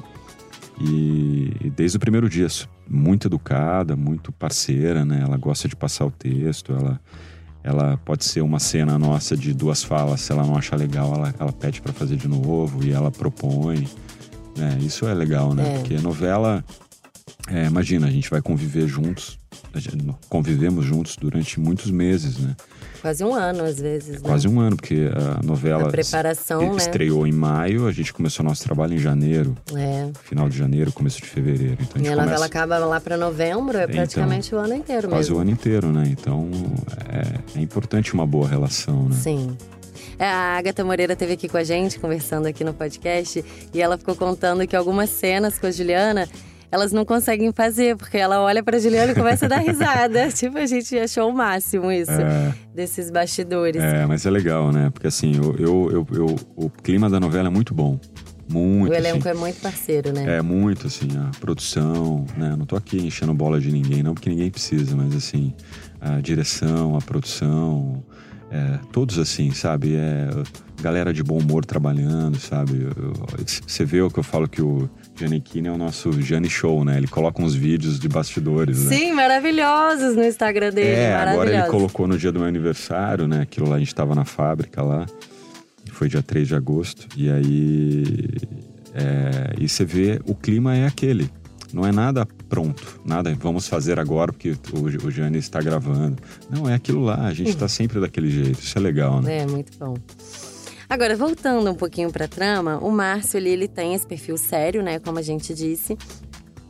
E, 0.81 1.71
desde 1.75 1.97
o 1.97 1.99
primeiro 1.99 2.27
dia, 2.27 2.47
muito 2.89 3.27
educada, 3.27 3.95
muito 3.95 4.31
parceira, 4.31 5.03
né? 5.05 5.21
Ela 5.23 5.37
gosta 5.37 5.67
de 5.67 5.75
passar 5.75 6.05
o 6.05 6.11
texto, 6.11 6.73
ela, 6.73 6.99
ela 7.63 7.97
pode 7.97 8.25
ser 8.25 8.41
uma 8.41 8.59
cena 8.59 8.97
nossa 8.99 9.35
de 9.35 9.53
duas 9.53 9.83
falas, 9.83 10.21
se 10.21 10.31
ela 10.31 10.45
não 10.45 10.57
achar 10.57 10.77
legal, 10.77 11.13
ela, 11.13 11.33
ela 11.39 11.51
pede 11.51 11.81
para 11.81 11.93
fazer 11.93 12.15
de 12.15 12.27
novo 12.27 12.83
e 12.83 12.91
ela 12.91 13.11
propõe. 13.11 13.87
né? 14.57 14.77
Isso 14.81 15.07
é 15.07 15.13
legal, 15.13 15.53
né? 15.53 15.75
É. 15.75 15.77
Porque 15.77 15.97
novela, 15.97 16.63
é, 17.47 17.65
imagina, 17.65 18.07
a 18.07 18.11
gente 18.11 18.29
vai 18.29 18.41
conviver 18.41 18.87
juntos, 18.87 19.39
convivemos 20.29 20.85
juntos 20.85 21.15
durante 21.15 21.59
muitos 21.59 21.89
meses, 21.91 22.37
né? 22.37 22.55
Quase 23.01 23.23
um 23.23 23.33
ano, 23.33 23.63
às 23.65 23.79
vezes. 23.79 24.13
né? 24.13 24.19
Quase 24.23 24.47
um 24.47 24.59
ano, 24.61 24.77
porque 24.77 25.09
a 25.13 25.43
novela 25.45 25.87
A 25.87 25.91
preparação, 25.91 26.61
né? 26.71 26.77
estreou 26.77 27.27
em 27.27 27.31
maio, 27.33 27.85
a 27.87 27.91
gente 27.91 28.13
começou 28.13 28.45
nosso 28.45 28.63
trabalho 28.63 28.93
em 28.93 28.97
janeiro, 28.97 29.57
É. 29.75 30.09
final 30.23 30.47
de 30.47 30.57
janeiro, 30.57 30.91
começo 30.91 31.21
de 31.21 31.27
fevereiro. 31.27 31.77
Então 31.81 32.01
a 32.01 32.05
E 32.05 32.07
a 32.07 32.11
novela 32.11 32.25
começa 32.25 32.45
acaba 32.45 32.77
lá 32.77 32.99
pra 33.01 33.17
novembro, 33.17 33.77
é 33.77 33.83
Então, 33.83 33.95
praticamente 33.95 34.55
o 34.55 34.57
ano 34.57 34.73
inteiro 34.75 35.09
quase 35.09 35.23
mesmo. 35.29 35.37
o 35.37 35.39
ano 35.41 35.51
inteiro, 35.51 35.91
né? 35.91 36.03
Então 36.07 36.49
é, 37.09 37.59
é 37.59 37.61
importante 37.61 38.13
uma 38.13 38.25
boa 38.25 38.47
relação, 38.47 39.09
né? 39.09 39.15
Sim. 39.15 39.57
É, 40.17 40.25
A 40.25 40.57
Agatha 40.57 40.83
Moreira 40.85 41.13
esteve 41.13 41.33
aqui 41.33 41.49
com 41.49 41.57
a 41.57 41.63
gente, 41.63 41.99
conversando 41.99 42.45
aqui 42.45 42.63
no 42.63 42.73
podcast, 42.73 43.43
e 43.73 43.81
ela 43.81 43.97
ficou 43.97 44.15
contando 44.15 44.65
que 44.67 44.75
algumas 44.75 45.09
cenas 45.09 45.57
com 45.59 45.65
a 45.67 45.71
Juliana, 45.71 46.29
elas 46.73 46.91
não 46.91 47.05
conseguem 47.05 47.51
fazer, 47.53 47.95
porque 47.95 48.17
ela 48.17 48.41
olha 48.41 48.63
pra 48.63 48.79
Juliana 48.79 49.11
e 49.11 49.15
começa 49.15 49.45
a 49.45 49.47
dar 49.47 49.59
risada. 49.59 50.27
tipo, 50.33 50.57
a 50.57 50.65
gente 50.65 50.97
achou 50.97 51.29
o 51.29 51.33
máximo 51.33 51.91
isso, 51.91 52.11
desses 52.73 53.11
bastidores. 53.11 53.79
É, 53.79 54.07
mas 54.07 54.25
é 54.25 54.31
legal, 54.31 54.71
né? 54.71 54.89
Porque 54.91 55.05
assim, 55.05 55.35
eu, 55.35 55.55
eu, 55.59 55.91
eu- 55.91 56.07
eu- 56.17 56.35
o 56.55 56.69
clima 56.71 57.11
da 57.11 57.19
novela 57.19 57.47
é 57.47 57.51
muito 57.51 57.75
bom. 57.75 57.99
Muito, 58.49 58.91
o 58.91 58.95
elenco 58.95 59.19
assim. 59.19 59.29
é 59.29 59.33
muito 59.39 59.61
parceiro, 59.61 60.11
né? 60.11 60.37
É 60.37 60.41
muito, 60.41 60.87
assim, 60.87 61.07
a 61.17 61.29
produção, 61.39 62.25
né? 62.35 62.55
Não 62.57 62.65
tô 62.65 62.75
aqui 62.75 62.97
enchendo 62.97 63.33
bola 63.35 63.59
de 63.59 63.71
ninguém, 63.71 64.01
não, 64.01 64.13
porque 64.15 64.29
ninguém 64.29 64.49
precisa, 64.49 64.95
mas 64.95 65.15
assim, 65.15 65.53
a 66.01 66.19
direção, 66.21 66.97
a 66.97 67.01
produção, 67.01 68.03
é, 68.53 68.79
todos 68.91 69.17
assim, 69.17 69.51
sabe? 69.51 69.95
É, 69.95 70.29
galera 70.79 71.11
de 71.11 71.23
bom 71.23 71.39
humor 71.39 71.65
trabalhando, 71.65 72.37
sabe? 72.37 72.87
Você 73.65 73.83
vê 73.83 74.01
o 74.01 74.11
que 74.11 74.19
eu 74.19 74.23
falo 74.23 74.47
que 74.47 74.61
o 74.61 74.87
Giannichini 75.15 75.67
é 75.67 75.71
o 75.71 75.77
nosso 75.77 76.21
Gianni 76.21 76.49
Show, 76.49 76.85
né? 76.85 76.97
Ele 76.97 77.07
coloca 77.07 77.41
uns 77.41 77.55
vídeos 77.55 77.99
de 77.99 78.07
bastidores, 78.07 78.83
né? 78.83 78.95
Sim, 78.95 79.11
maravilhosos 79.13 80.15
no 80.15 80.23
Instagram 80.23 80.71
dele, 80.71 80.89
É, 80.89 81.15
agora 81.15 81.51
ele 81.51 81.63
colocou 81.63 82.07
no 82.07 82.15
dia 82.15 82.31
do 82.31 82.39
meu 82.39 82.47
aniversário, 82.47 83.27
né? 83.27 83.41
Aquilo 83.41 83.67
lá, 83.67 83.77
a 83.77 83.79
gente 83.79 83.95
tava 83.95 84.13
na 84.13 84.25
fábrica 84.25 84.83
lá. 84.83 85.07
Foi 85.91 86.07
dia 86.07 86.21
3 86.21 86.47
de 86.47 86.55
agosto. 86.55 87.07
E 87.17 87.31
aí. 87.31 88.03
é, 88.93 89.55
e 89.59 89.67
você 89.67 89.83
vê, 89.83 90.19
o 90.27 90.35
clima 90.35 90.75
é 90.75 90.85
aquele. 90.85 91.27
Não 91.73 91.87
é 91.87 91.91
nada 91.91 92.27
pronto, 92.53 92.99
nada 93.03 93.35
vamos 93.41 93.67
fazer 93.67 93.97
agora 93.99 94.31
porque 94.31 94.51
o, 94.73 95.05
o 95.07 95.09
Gianni 95.11 95.39
está 95.39 95.59
gravando. 95.59 96.17
Não, 96.51 96.69
é 96.69 96.75
aquilo 96.75 97.01
lá, 97.03 97.25
a 97.25 97.33
gente 97.33 97.57
tá 97.57 97.67
sempre 97.69 97.99
daquele 97.99 98.29
jeito. 98.29 98.59
Isso 98.59 98.77
é 98.77 98.81
legal, 98.81 99.21
né? 99.23 99.39
É, 99.39 99.47
muito 99.47 99.71
bom. 99.79 99.95
Agora, 100.87 101.15
voltando 101.15 101.67
um 101.71 101.73
pouquinho 101.73 102.11
pra 102.11 102.27
trama, 102.27 102.77
o 102.77 102.91
Márcio 102.91 103.39
ali, 103.39 103.49
ele 103.49 103.67
tem 103.67 103.95
esse 103.95 104.05
perfil 104.05 104.37
sério, 104.37 104.83
né? 104.83 104.99
Como 104.99 105.17
a 105.17 105.21
gente 105.23 105.51
disse. 105.55 105.97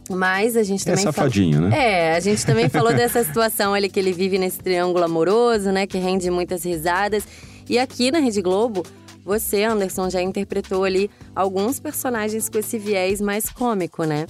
Mas 0.10 0.56
a 0.56 0.64
gente 0.64 0.84
É 0.84 0.92
também. 0.92 1.04
fala- 1.04 1.14
safadinho, 1.14 1.60
né? 1.62 1.78
É, 1.78 2.16
a 2.16 2.20
gente 2.22 2.46
também 2.46 2.70
falou 2.70 2.94
dessa 2.96 3.22
situação 3.26 3.74
ali 3.74 3.90
que 3.90 4.00
ele 4.00 4.14
vive 4.14 4.38
nesse 4.38 4.60
triângulo 4.60 5.04
amoroso, 5.04 5.70
né? 5.74 5.86
Que 5.86 5.98
rende 5.98 6.30
muitas 6.32 6.64
risadas. 6.64 7.26
E 7.70 7.78
aqui 7.78 8.10
na 8.12 8.20
Rede 8.20 8.42
Globo, 8.42 8.84
você, 9.24 9.64
Anderson, 9.64 10.10
já 10.10 10.22
interpretou 10.22 10.84
ali 10.84 11.10
alguns 11.36 11.80
personagens 11.80 12.50
com 12.50 12.58
esse 12.58 12.78
viés 12.78 13.22
mais 13.22 13.50
cômico, 13.50 14.04
né? 14.04 14.26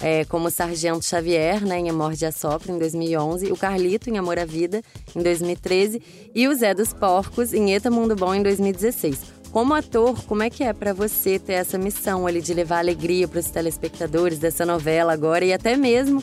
É, 0.00 0.24
como 0.24 0.48
o 0.48 0.50
Sargento 0.50 1.04
Xavier, 1.04 1.64
né, 1.64 1.78
em 1.78 1.90
Amor 1.90 2.14
de 2.14 2.24
Assopro, 2.24 2.72
em 2.72 2.78
2011, 2.78 3.52
o 3.52 3.56
Carlito, 3.56 4.08
em 4.08 4.16
Amor 4.16 4.38
à 4.38 4.44
Vida, 4.44 4.80
em 5.14 5.22
2013, 5.22 6.00
e 6.34 6.48
o 6.48 6.54
Zé 6.54 6.72
dos 6.72 6.92
Porcos, 6.92 7.52
em 7.52 7.74
Eta 7.74 7.90
Mundo 7.90 8.14
Bom, 8.14 8.34
em 8.34 8.42
2016. 8.42 9.38
Como 9.50 9.74
ator, 9.74 10.22
como 10.24 10.42
é 10.42 10.50
que 10.50 10.62
é 10.62 10.72
para 10.72 10.92
você 10.92 11.38
ter 11.38 11.54
essa 11.54 11.78
missão 11.78 12.26
ali 12.26 12.40
de 12.40 12.52
levar 12.52 12.78
alegria 12.78 13.26
para 13.26 13.40
os 13.40 13.50
telespectadores 13.50 14.38
dessa 14.38 14.64
novela 14.64 15.12
agora 15.12 15.44
e 15.44 15.52
até 15.52 15.76
mesmo 15.76 16.22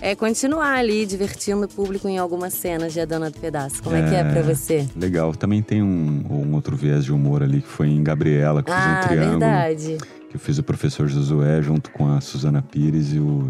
é 0.00 0.14
continuar 0.14 0.74
ali 0.74 1.06
divertindo 1.06 1.64
o 1.64 1.68
público 1.68 2.08
em 2.08 2.18
algumas 2.18 2.52
cenas 2.54 2.92
de 2.92 3.00
A 3.00 3.04
Dona 3.04 3.30
do 3.30 3.38
Pedaço. 3.38 3.82
Como 3.82 3.96
é, 3.96 4.00
é 4.00 4.08
que 4.08 4.14
é 4.14 4.24
para 4.24 4.42
você? 4.42 4.86
Legal. 4.94 5.34
Também 5.34 5.62
tem 5.62 5.82
um, 5.82 6.24
um, 6.30 6.54
outro 6.54 6.76
viés 6.76 7.04
de 7.04 7.12
humor 7.12 7.42
ali 7.42 7.62
que 7.62 7.68
foi 7.68 7.88
em 7.88 8.02
Gabriela, 8.02 8.62
que 8.62 8.70
ah, 8.70 9.00
fiz 9.00 9.04
um 9.04 9.08
triângulo. 9.08 9.40
verdade. 9.40 9.96
Que 10.28 10.36
eu 10.36 10.40
fiz 10.40 10.58
o 10.58 10.62
professor 10.62 11.08
Josué 11.08 11.62
junto 11.62 11.90
com 11.90 12.12
a 12.12 12.20
Suzana 12.20 12.62
Pires 12.62 13.12
e 13.12 13.18
o, 13.18 13.48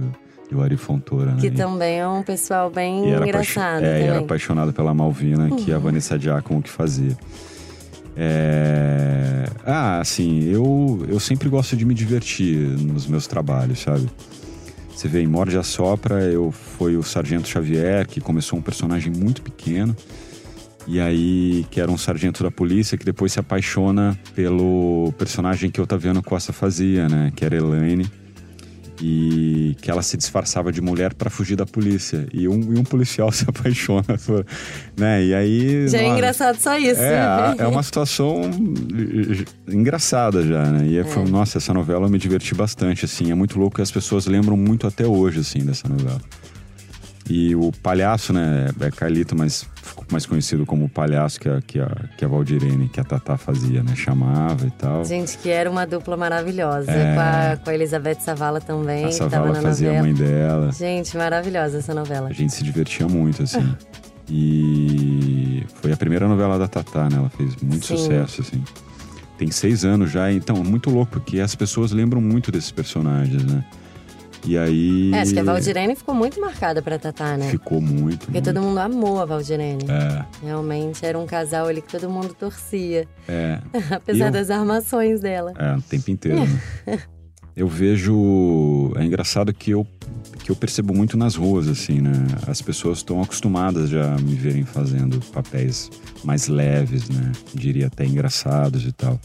e 0.50 0.54
o 0.54 0.62
Ari 0.62 0.76
Fontoura. 0.76 1.32
Né? 1.32 1.40
Que 1.40 1.50
também 1.50 1.98
é 1.98 2.08
um 2.08 2.22
pessoal 2.22 2.70
bem 2.70 3.10
engraçado. 3.10 3.84
É, 3.84 4.00
e 4.00 4.04
era 4.04 4.20
apaixonado 4.20 4.72
pela 4.72 4.94
Malvina, 4.94 5.48
uhum. 5.48 5.56
que 5.56 5.72
a 5.72 5.78
Vanessa 5.78 6.18
Giacomo 6.18 6.62
que 6.62 6.70
fazia. 6.70 7.16
É... 8.16 9.44
Ah, 9.64 10.00
assim, 10.00 10.44
eu, 10.44 11.04
eu 11.08 11.20
sempre 11.20 11.48
gosto 11.48 11.76
de 11.76 11.84
me 11.84 11.92
divertir 11.92 12.56
nos 12.56 13.06
meus 13.06 13.26
trabalhos, 13.26 13.80
sabe? 13.80 14.08
Você 14.96 15.08
vê 15.08 15.20
em 15.20 15.26
Morde 15.26 15.58
a 15.58 15.62
Sopra, 15.62 16.22
eu 16.22 16.50
fui 16.50 16.96
o 16.96 17.02
Sargento 17.02 17.46
Xavier, 17.46 18.06
que 18.06 18.18
começou 18.18 18.58
um 18.58 18.62
personagem 18.62 19.12
muito 19.12 19.42
pequeno. 19.42 19.94
E 20.86 20.98
aí, 20.98 21.66
que 21.70 21.82
era 21.82 21.90
um 21.90 21.98
sargento 21.98 22.42
da 22.42 22.50
polícia 22.50 22.96
que 22.96 23.04
depois 23.04 23.30
se 23.30 23.38
apaixona 23.38 24.18
pelo 24.34 25.12
personagem 25.18 25.70
que 25.70 25.82
Otaviano 25.82 26.22
Costa 26.22 26.50
fazia, 26.50 27.10
né? 27.10 27.30
Que 27.36 27.44
era 27.44 27.56
Elaine 27.56 28.10
e 29.00 29.76
que 29.80 29.90
ela 29.90 30.02
se 30.02 30.16
disfarçava 30.16 30.72
de 30.72 30.80
mulher 30.80 31.14
para 31.14 31.30
fugir 31.30 31.56
da 31.56 31.66
polícia. 31.66 32.26
E 32.32 32.48
um, 32.48 32.74
e 32.74 32.78
um 32.78 32.84
policial 32.84 33.30
se 33.32 33.44
apaixona 33.48 34.18
por, 34.24 34.46
né? 34.96 35.24
E 35.24 35.34
aí 35.34 35.88
já 35.88 35.98
é 35.98 36.08
engraçado 36.08 36.58
só 36.60 36.76
isso 36.76 37.00
é, 37.00 37.54
é 37.58 37.66
uma 37.66 37.82
situação 37.82 38.42
engraçada 39.68 40.42
já 40.42 40.64
né? 40.64 40.86
E 40.86 40.98
é. 40.98 41.04
foi, 41.04 41.24
nossa 41.24 41.58
essa 41.58 41.72
novela 41.72 42.06
eu 42.06 42.10
me 42.10 42.18
diverti 42.18 42.54
bastante 42.54 43.04
assim. 43.04 43.30
É 43.30 43.34
muito 43.34 43.58
louco 43.58 43.76
que 43.76 43.82
as 43.82 43.90
pessoas 43.90 44.26
lembram 44.26 44.56
muito 44.56 44.86
até 44.86 45.06
hoje 45.06 45.40
assim 45.40 45.64
dessa 45.64 45.88
novela 45.88 46.20
e 47.28 47.54
o 47.56 47.72
palhaço 47.72 48.32
né 48.32 48.68
é 48.80 48.90
Carlito 48.90 49.36
mas 49.36 49.66
mais 50.10 50.26
conhecido 50.26 50.64
como 50.64 50.84
o 50.84 50.88
palhaço 50.88 51.40
que 51.40 51.48
a, 51.48 51.60
que 51.60 51.80
a, 51.80 51.88
que 52.16 52.24
a 52.24 52.28
Valdirene, 52.28 52.88
que 52.88 53.00
a 53.00 53.04
Tatá 53.04 53.36
fazia, 53.36 53.82
né? 53.82 53.94
Chamava 53.94 54.66
e 54.66 54.70
tal. 54.70 55.04
Gente, 55.04 55.36
que 55.38 55.48
era 55.48 55.70
uma 55.70 55.86
dupla 55.86 56.16
maravilhosa. 56.16 56.90
É... 56.90 57.14
Com, 57.14 57.20
a, 57.20 57.56
com 57.56 57.70
a 57.70 57.74
Elizabeth 57.74 58.20
Savala 58.20 58.60
também. 58.60 59.04
A 59.04 59.12
Savala 59.12 59.54
fazia 59.60 59.88
novela. 59.88 59.98
a 59.98 60.02
mãe 60.02 60.14
dela. 60.14 60.72
Gente, 60.72 61.16
maravilhosa 61.16 61.78
essa 61.78 61.94
novela. 61.94 62.28
A 62.28 62.32
gente 62.32 62.52
se 62.52 62.62
divertia 62.62 63.06
muito, 63.08 63.42
assim. 63.42 63.74
e 64.28 65.64
foi 65.80 65.92
a 65.92 65.96
primeira 65.96 66.28
novela 66.28 66.58
da 66.58 66.68
Tatá, 66.68 67.08
né? 67.08 67.16
Ela 67.16 67.30
fez 67.30 67.56
muito 67.56 67.86
Sim. 67.86 67.96
sucesso, 67.96 68.42
assim. 68.42 68.62
Tem 69.38 69.50
seis 69.50 69.84
anos 69.84 70.10
já, 70.10 70.32
então, 70.32 70.56
muito 70.64 70.88
louco, 70.88 71.12
porque 71.12 71.40
as 71.40 71.54
pessoas 71.54 71.92
lembram 71.92 72.20
muito 72.20 72.50
desses 72.50 72.70
personagens, 72.70 73.44
né? 73.44 73.64
E 74.46 74.56
aí. 74.56 75.10
É, 75.12 75.20
acho 75.20 75.32
que 75.32 75.40
a 75.40 75.42
Valdirene 75.42 75.96
ficou 75.96 76.14
muito 76.14 76.40
marcada 76.40 76.80
pra 76.80 76.98
Tatá, 76.98 77.36
né? 77.36 77.50
Ficou 77.50 77.80
muito. 77.80 78.20
Porque 78.20 78.32
muito. 78.32 78.44
todo 78.44 78.62
mundo 78.62 78.78
amou 78.78 79.20
a 79.20 79.24
Valdirene. 79.24 79.84
É. 79.88 80.24
Realmente 80.44 81.04
era 81.04 81.18
um 81.18 81.26
casal 81.26 81.66
ali 81.66 81.82
que 81.82 81.88
todo 81.88 82.08
mundo 82.08 82.32
torcia. 82.32 83.06
É. 83.28 83.60
Apesar 83.90 84.26
eu... 84.26 84.32
das 84.32 84.50
armações 84.50 85.20
dela. 85.20 85.52
É, 85.58 85.76
o 85.76 85.82
tempo 85.82 86.10
inteiro, 86.10 86.40
né? 86.86 87.00
eu 87.56 87.66
vejo. 87.66 88.92
É 88.96 89.04
engraçado 89.04 89.52
que 89.52 89.72
eu, 89.72 89.84
que 90.44 90.50
eu 90.50 90.56
percebo 90.56 90.94
muito 90.94 91.16
nas 91.16 91.34
ruas, 91.34 91.66
assim, 91.66 92.00
né? 92.00 92.12
As 92.46 92.62
pessoas 92.62 92.98
estão 92.98 93.20
acostumadas 93.20 93.90
já 93.90 94.14
a 94.14 94.18
me 94.18 94.36
verem 94.36 94.64
fazendo 94.64 95.20
papéis 95.32 95.90
mais 96.22 96.46
leves, 96.46 97.08
né? 97.08 97.32
Diria 97.52 97.88
até 97.88 98.06
engraçados 98.06 98.84
e 98.86 98.92
tal. 98.92 99.20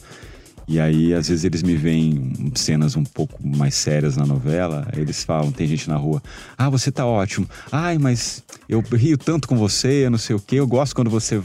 E 0.66 0.78
aí, 0.78 1.12
às 1.12 1.28
vezes, 1.28 1.44
eles 1.44 1.62
me 1.62 1.76
veem 1.76 2.52
cenas 2.54 2.96
um 2.96 3.04
pouco 3.04 3.38
mais 3.46 3.74
sérias 3.74 4.16
na 4.16 4.24
novela. 4.24 4.88
Eles 4.96 5.24
falam, 5.24 5.50
tem 5.50 5.66
gente 5.66 5.88
na 5.88 5.96
rua, 5.96 6.22
ah, 6.56 6.70
você 6.70 6.90
tá 6.90 7.04
ótimo. 7.04 7.48
Ai, 7.70 7.98
mas 7.98 8.42
eu 8.68 8.80
rio 8.80 9.18
tanto 9.18 9.48
com 9.48 9.56
você, 9.56 10.08
não 10.08 10.18
sei 10.18 10.36
o 10.36 10.40
quê. 10.40 10.56
Eu 10.56 10.66
gosto 10.66 10.94
quando 10.94 11.10
você 11.10 11.42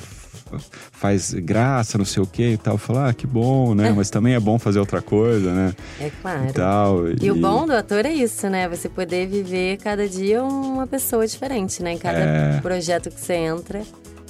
faz 0.92 1.34
graça, 1.34 1.98
não 1.98 2.06
sei 2.06 2.22
o 2.22 2.26
quê 2.26 2.52
e 2.52 2.58
tal. 2.58 2.78
Falar, 2.78 3.10
ah, 3.10 3.14
que 3.14 3.28
bom, 3.28 3.76
né? 3.76 3.92
Mas 3.92 4.10
também 4.10 4.34
é 4.34 4.40
bom 4.40 4.58
fazer 4.58 4.80
outra 4.80 5.02
coisa, 5.02 5.54
né? 5.54 5.76
É 6.00 6.10
claro. 6.22 6.50
E, 6.50 6.54
tal, 6.54 7.08
e, 7.10 7.18
e, 7.22 7.32
o 7.32 7.36
bom 7.36 7.66
do 7.66 7.74
ator 7.74 8.06
é 8.06 8.14
isso, 8.14 8.50
né? 8.50 8.68
Você 8.70 8.88
poder 8.88 9.28
viver 9.28 9.78
cada 9.78 10.08
dia 10.08 10.44
uma 10.44 10.88
pessoa 10.88 11.28
diferente, 11.28 11.82
né? 11.84 11.94
Em 11.94 11.98
cada 11.98 12.20
é... 12.20 12.62
projeto 12.62 13.10
que 13.10 13.20
você 13.20 13.34
entra, 13.34 13.82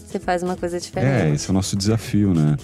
você 0.06 0.20
faz 0.20 0.42
uma 0.44 0.56
coisa 0.56 0.80
diferente. 0.80 1.32
É, 1.32 1.34
esse 1.34 1.48
é 1.48 1.52
o 1.52 1.54
nosso 1.54 1.76
desafio, 1.76 2.34
né? 2.34 2.56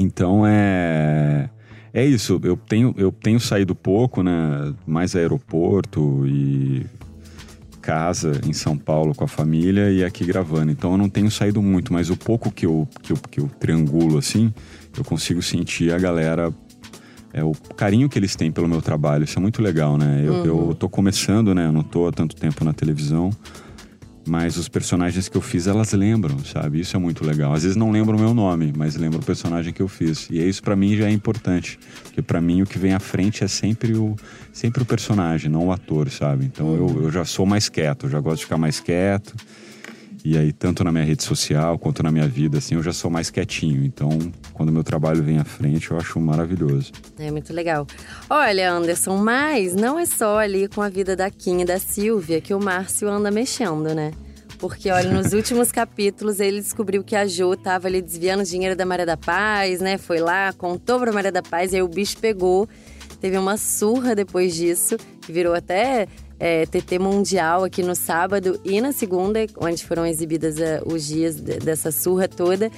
Então 0.00 0.46
é 0.46 1.48
é 1.92 2.04
isso. 2.04 2.40
Eu 2.42 2.56
tenho 2.56 2.94
eu 2.96 3.12
tenho 3.12 3.38
saído 3.38 3.74
pouco, 3.74 4.22
né? 4.22 4.74
Mais 4.86 5.14
aeroporto 5.14 6.26
e 6.26 6.86
casa 7.80 8.40
em 8.46 8.52
São 8.52 8.76
Paulo 8.76 9.14
com 9.14 9.24
a 9.24 9.28
família 9.28 9.90
e 9.90 10.04
aqui 10.04 10.24
gravando. 10.24 10.70
Então 10.70 10.92
eu 10.92 10.98
não 10.98 11.08
tenho 11.08 11.30
saído 11.30 11.62
muito, 11.62 11.92
mas 11.92 12.10
o 12.10 12.16
pouco 12.16 12.50
que 12.50 12.66
eu 12.66 12.88
que 13.02 13.12
eu, 13.12 13.16
que 13.30 13.40
eu 13.40 13.50
triangulo 13.58 14.18
assim, 14.18 14.52
eu 14.96 15.04
consigo 15.04 15.42
sentir 15.42 15.92
a 15.92 15.98
galera 15.98 16.52
é 17.32 17.44
o 17.44 17.52
carinho 17.76 18.08
que 18.08 18.18
eles 18.18 18.34
têm 18.34 18.50
pelo 18.50 18.68
meu 18.68 18.82
trabalho. 18.82 19.24
Isso 19.24 19.38
é 19.38 19.42
muito 19.42 19.62
legal, 19.62 19.96
né? 19.96 20.22
Eu, 20.24 20.32
uhum. 20.32 20.68
eu 20.70 20.74
tô 20.74 20.88
começando, 20.88 21.54
né? 21.54 21.66
Eu 21.66 21.72
não 21.72 21.82
tô 21.82 22.08
há 22.08 22.12
tanto 22.12 22.34
tempo 22.34 22.64
na 22.64 22.72
televisão. 22.72 23.30
Mas 24.26 24.56
os 24.56 24.68
personagens 24.68 25.28
que 25.28 25.36
eu 25.36 25.40
fiz, 25.40 25.66
elas 25.66 25.92
lembram, 25.92 26.38
sabe? 26.44 26.80
Isso 26.80 26.96
é 26.96 27.00
muito 27.00 27.24
legal. 27.24 27.52
Às 27.52 27.62
vezes 27.62 27.76
não 27.76 27.90
lembram 27.90 28.16
o 28.16 28.20
meu 28.20 28.34
nome, 28.34 28.72
mas 28.76 28.94
lembram 28.96 29.20
o 29.20 29.24
personagem 29.24 29.72
que 29.72 29.80
eu 29.80 29.88
fiz. 29.88 30.28
E 30.30 30.38
isso 30.46 30.62
para 30.62 30.76
mim 30.76 30.94
já 30.96 31.06
é 31.06 31.10
importante, 31.10 31.78
porque 32.04 32.20
para 32.20 32.40
mim 32.40 32.62
o 32.62 32.66
que 32.66 32.78
vem 32.78 32.92
à 32.92 33.00
frente 33.00 33.42
é 33.42 33.48
sempre 33.48 33.94
o 33.94 34.14
sempre 34.52 34.82
o 34.82 34.86
personagem, 34.86 35.50
não 35.50 35.66
o 35.66 35.72
ator, 35.72 36.10
sabe? 36.10 36.44
Então 36.44 36.74
eu, 36.74 37.04
eu 37.04 37.10
já 37.10 37.24
sou 37.24 37.46
mais 37.46 37.68
quieto, 37.68 38.06
eu 38.06 38.10
já 38.10 38.20
gosto 38.20 38.38
de 38.38 38.44
ficar 38.44 38.58
mais 38.58 38.78
quieto. 38.78 39.34
E 40.24 40.36
aí, 40.36 40.52
tanto 40.52 40.84
na 40.84 40.92
minha 40.92 41.04
rede 41.04 41.22
social 41.22 41.78
quanto 41.78 42.02
na 42.02 42.10
minha 42.10 42.28
vida, 42.28 42.58
assim, 42.58 42.74
eu 42.74 42.82
já 42.82 42.92
sou 42.92 43.10
mais 43.10 43.30
quietinho. 43.30 43.84
Então, 43.84 44.10
quando 44.52 44.70
meu 44.70 44.84
trabalho 44.84 45.22
vem 45.22 45.38
à 45.38 45.44
frente, 45.44 45.90
eu 45.90 45.96
acho 45.96 46.20
maravilhoso. 46.20 46.92
É 47.18 47.30
muito 47.30 47.52
legal. 47.52 47.86
Olha, 48.28 48.70
Anderson, 48.70 49.16
mas 49.16 49.74
não 49.74 49.98
é 49.98 50.04
só 50.04 50.38
ali 50.38 50.68
com 50.68 50.82
a 50.82 50.88
vida 50.90 51.16
da 51.16 51.30
Kim 51.30 51.60
e 51.60 51.64
da 51.64 51.78
Silvia 51.78 52.40
que 52.40 52.52
o 52.52 52.60
Márcio 52.60 53.08
anda 53.08 53.30
mexendo, 53.30 53.94
né? 53.94 54.12
Porque, 54.58 54.90
olha, 54.90 55.10
nos 55.10 55.32
últimos 55.34 55.72
capítulos 55.72 56.38
ele 56.38 56.60
descobriu 56.60 57.02
que 57.02 57.16
a 57.16 57.26
Jo 57.26 57.56
tava 57.56 57.88
ali 57.88 58.02
desviando 58.02 58.44
dinheiro 58.44 58.76
da 58.76 58.84
Maria 58.84 59.06
da 59.06 59.16
Paz, 59.16 59.80
né? 59.80 59.96
Foi 59.96 60.18
lá, 60.18 60.52
contou 60.52 61.00
pra 61.00 61.12
Maria 61.12 61.32
da 61.32 61.42
Paz, 61.42 61.72
e 61.72 61.76
aí 61.76 61.82
o 61.82 61.88
bicho 61.88 62.18
pegou. 62.18 62.68
Teve 63.22 63.38
uma 63.38 63.56
surra 63.56 64.14
depois 64.14 64.54
disso, 64.54 64.96
que 65.22 65.32
virou 65.32 65.54
até 65.54 66.06
é, 66.40 66.64
TT 66.64 66.98
Mundial 66.98 67.64
aqui 67.64 67.82
no 67.82 67.94
sábado 67.94 68.58
e 68.64 68.80
na 68.80 68.90
segunda, 68.90 69.40
onde 69.58 69.84
foram 69.84 70.06
exibidas 70.06 70.56
uh, 70.56 70.92
os 70.92 71.06
dias 71.06 71.36
dessa 71.36 71.92
surra 71.92 72.26
toda. 72.26 72.70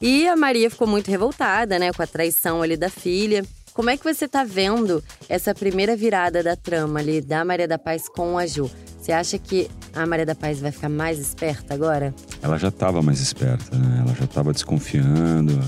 E 0.00 0.26
a 0.26 0.34
Maria 0.34 0.70
ficou 0.70 0.88
muito 0.88 1.10
revoltada, 1.10 1.78
né, 1.78 1.92
com 1.92 2.02
a 2.02 2.06
traição 2.06 2.62
ali 2.62 2.76
da 2.76 2.88
filha. 2.88 3.44
Como 3.74 3.90
é 3.90 3.96
que 3.96 4.04
você 4.04 4.26
tá 4.26 4.44
vendo 4.44 5.02
essa 5.28 5.54
primeira 5.54 5.96
virada 5.96 6.42
da 6.42 6.56
trama 6.56 7.00
ali 7.00 7.20
da 7.20 7.44
Maria 7.44 7.68
da 7.68 7.78
Paz 7.78 8.08
com 8.08 8.38
a 8.38 8.46
Ju? 8.46 8.70
Você 9.00 9.12
acha 9.12 9.38
que 9.38 9.68
a 9.92 10.06
Maria 10.06 10.24
da 10.24 10.34
Paz 10.34 10.60
vai 10.60 10.70
ficar 10.70 10.88
mais 10.88 11.18
esperta 11.18 11.74
agora? 11.74 12.14
Ela 12.40 12.56
já 12.56 12.68
estava 12.68 13.02
mais 13.02 13.20
esperta, 13.20 13.76
né? 13.76 14.02
Ela 14.04 14.14
já 14.14 14.24
estava 14.24 14.52
desconfiando. 14.52 15.60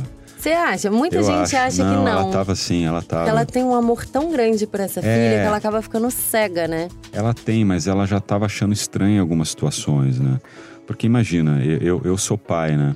Você 0.47 0.53
acha? 0.53 0.91
Muita 0.93 1.17
eu 1.17 1.25
gente 1.25 1.57
acho. 1.57 1.57
acha 1.57 1.85
não, 1.85 1.91
que 1.91 2.05
não. 2.05 2.21
Ela 2.21 2.31
tava 2.31 2.53
assim, 2.53 2.85
ela 2.85 3.03
tava. 3.03 3.29
Ela 3.29 3.45
tem 3.45 3.65
um 3.65 3.75
amor 3.75 4.07
tão 4.07 4.31
grande 4.31 4.65
por 4.65 4.79
essa 4.79 5.00
é... 5.00 5.03
filha 5.03 5.41
que 5.41 5.47
ela 5.47 5.57
acaba 5.57 5.83
ficando 5.83 6.09
cega, 6.09 6.69
né? 6.69 6.88
Ela 7.12 7.35
tem, 7.35 7.65
mas 7.65 7.88
ela 7.88 8.07
já 8.07 8.21
tava 8.21 8.47
achando 8.47 8.73
estranho 8.73 9.21
algumas 9.21 9.49
situações, 9.49 10.21
né? 10.21 10.38
Porque 10.87 11.05
imagina, 11.05 11.61
eu, 11.65 12.00
eu 12.05 12.17
sou 12.17 12.38
pai, 12.38 12.76
né? 12.76 12.95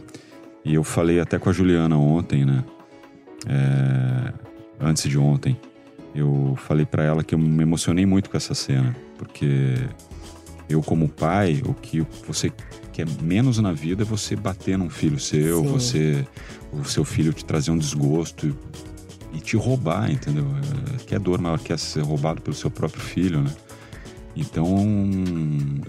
E 0.65 0.77
eu 0.77 0.85
falei 0.85 1.19
até 1.19 1.41
com 1.41 1.51
a 1.51 1.53
Juliana 1.53 1.99
ontem, 1.99 2.45
né? 2.45 2.63
É... 3.49 4.33
Antes 4.81 5.11
de 5.11 5.19
ontem. 5.19 5.59
Eu 6.15 6.55
falei 6.57 6.87
para 6.87 7.03
ela 7.03 7.25
que 7.25 7.35
eu 7.35 7.39
me 7.39 7.63
emocionei 7.65 8.07
muito 8.07 8.31
com 8.31 8.37
essa 8.37 8.55
cena. 8.55 8.95
Porque 9.19 9.75
eu, 10.69 10.81
como 10.83 11.09
pai, 11.09 11.63
o 11.67 11.75
que 11.75 12.07
você 12.29 12.53
quer 13.01 13.23
menos 13.23 13.59
na 13.59 13.73
vida 13.73 14.03
é 14.03 14.05
você 14.05 14.37
bater 14.37 14.77
num 14.77 14.91
filho 14.91 15.19
seu, 15.19 15.63
Sim. 15.63 15.73
você 15.73 16.27
o 16.73 16.85
seu 16.85 17.05
filho 17.05 17.33
te 17.33 17.45
trazer 17.45 17.71
um 17.71 17.79
desgosto 17.79 18.47
e, 18.47 19.39
e 19.39 19.41
te 19.41 19.57
roubar, 19.57 20.11
entendeu? 20.11 20.47
É, 20.95 21.05
que 21.05 21.15
é 21.15 21.19
dor 21.19 21.41
maior 21.41 21.59
que 21.59 21.73
é 21.73 21.77
ser 21.77 22.03
roubado 22.03 22.41
pelo 22.41 22.55
seu 22.55 22.71
próprio 22.71 23.03
filho, 23.03 23.41
né? 23.41 23.51
Então, 24.37 24.65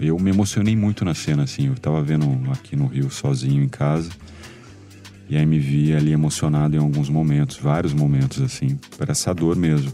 eu 0.00 0.18
me 0.18 0.30
emocionei 0.30 0.74
muito 0.74 1.04
na 1.04 1.14
cena, 1.14 1.44
assim. 1.44 1.68
Eu 1.68 1.74
tava 1.76 2.02
vendo 2.02 2.26
aqui 2.50 2.74
no 2.74 2.86
Rio 2.86 3.08
sozinho 3.08 3.62
em 3.62 3.68
casa. 3.68 4.10
E 5.30 5.36
aí 5.36 5.46
me 5.46 5.60
vi 5.60 5.94
ali 5.94 6.12
emocionado 6.12 6.74
em 6.74 6.80
alguns 6.80 7.08
momentos, 7.08 7.56
vários 7.56 7.94
momentos, 7.94 8.42
assim, 8.42 8.78
por 8.98 9.08
essa 9.08 9.32
dor 9.32 9.54
mesmo. 9.54 9.92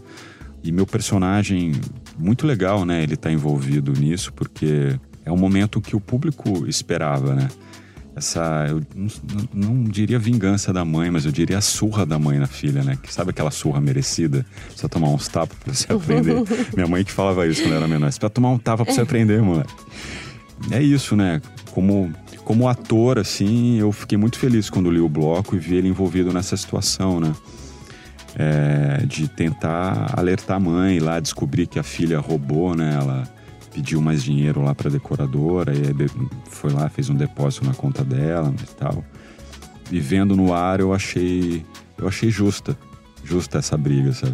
E 0.63 0.71
meu 0.71 0.85
personagem, 0.85 1.73
muito 2.17 2.47
legal, 2.47 2.83
né? 2.83 3.03
Ele 3.03 3.15
tá 3.15 3.31
envolvido 3.31 3.93
nisso, 3.93 4.33
porque 4.33 4.99
é 5.29 5.33
um 5.33 5.37
momento 5.37 5.79
que 5.79 5.95
o 5.95 5.99
público 5.99 6.67
esperava, 6.67 7.33
né? 7.33 7.47
essa 8.19 8.65
eu 8.69 8.81
não, 8.95 9.09
não, 9.53 9.83
diria 9.83 10.19
vingança 10.19 10.71
da 10.71 10.85
mãe, 10.85 11.09
mas 11.09 11.25
eu 11.25 11.31
diria 11.31 11.57
a 11.57 11.61
surra 11.61 12.05
da 12.05 12.19
mãe 12.19 12.37
na 12.37 12.47
filha, 12.47 12.83
né? 12.83 12.97
Que 13.01 13.13
sabe 13.13 13.31
aquela 13.31 13.49
surra 13.49 13.81
merecida? 13.81 14.45
Precisa 14.65 14.89
tomar 14.89 15.07
uns 15.09 15.27
tapas 15.27 15.57
pra 15.57 15.73
você 15.73 15.91
aprender. 15.91 16.35
Minha 16.75 16.87
mãe 16.87 17.03
que 17.03 17.11
falava 17.11 17.47
isso 17.47 17.63
quando 17.63 17.75
era 17.75 17.87
menor. 17.87 18.07
Precisa 18.07 18.29
tomar 18.29 18.49
um 18.49 18.57
tapa 18.57 18.85
pra 18.85 18.93
você 18.93 19.01
aprender, 19.01 19.41
moleque. 19.41 19.73
É 20.69 20.81
isso, 20.81 21.15
né? 21.15 21.41
Como 21.71 22.13
como 22.43 22.67
ator, 22.67 23.19
assim, 23.19 23.77
eu 23.79 23.91
fiquei 23.91 24.17
muito 24.17 24.39
feliz 24.39 24.71
quando 24.71 24.89
li 24.89 24.99
o 24.99 25.07
bloco 25.07 25.55
e 25.55 25.59
vi 25.59 25.75
ele 25.75 25.87
envolvido 25.87 26.33
nessa 26.33 26.57
situação, 26.57 27.19
né? 27.19 27.31
É, 28.35 29.05
de 29.05 29.27
tentar 29.27 30.13
alertar 30.17 30.57
a 30.57 30.59
mãe 30.59 30.99
lá, 30.99 31.19
descobrir 31.19 31.67
que 31.67 31.77
a 31.77 31.83
filha 31.83 32.19
roubou, 32.19 32.75
né? 32.75 32.97
Ela 32.99 33.38
pediu 33.73 34.01
mais 34.01 34.23
dinheiro 34.23 34.61
lá 34.61 34.73
para 34.73 34.89
decoradora 34.89 35.73
e 35.73 35.93
foi 36.49 36.71
lá, 36.71 36.89
fez 36.89 37.09
um 37.09 37.15
depósito 37.15 37.65
na 37.65 37.73
conta 37.73 38.03
dela 38.03 38.53
e 38.61 38.75
tal. 38.75 39.03
E 39.91 39.99
vendo 39.99 40.35
no 40.35 40.53
ar, 40.53 40.79
eu 40.79 40.93
achei, 40.93 41.65
eu 41.97 42.07
achei 42.07 42.29
justa, 42.29 42.77
justa 43.23 43.59
essa 43.59 43.77
briga, 43.77 44.13
sabe? 44.13 44.33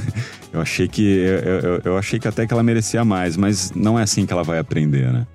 eu 0.52 0.60
achei 0.60 0.88
que 0.88 1.02
eu, 1.02 1.38
eu, 1.38 1.80
eu 1.84 1.98
achei 1.98 2.18
que 2.18 2.28
até 2.28 2.46
que 2.46 2.52
ela 2.52 2.62
merecia 2.62 3.04
mais, 3.04 3.36
mas 3.36 3.72
não 3.72 3.98
é 3.98 4.02
assim 4.02 4.26
que 4.26 4.32
ela 4.32 4.44
vai 4.44 4.58
aprender, 4.58 5.12
né? 5.12 5.26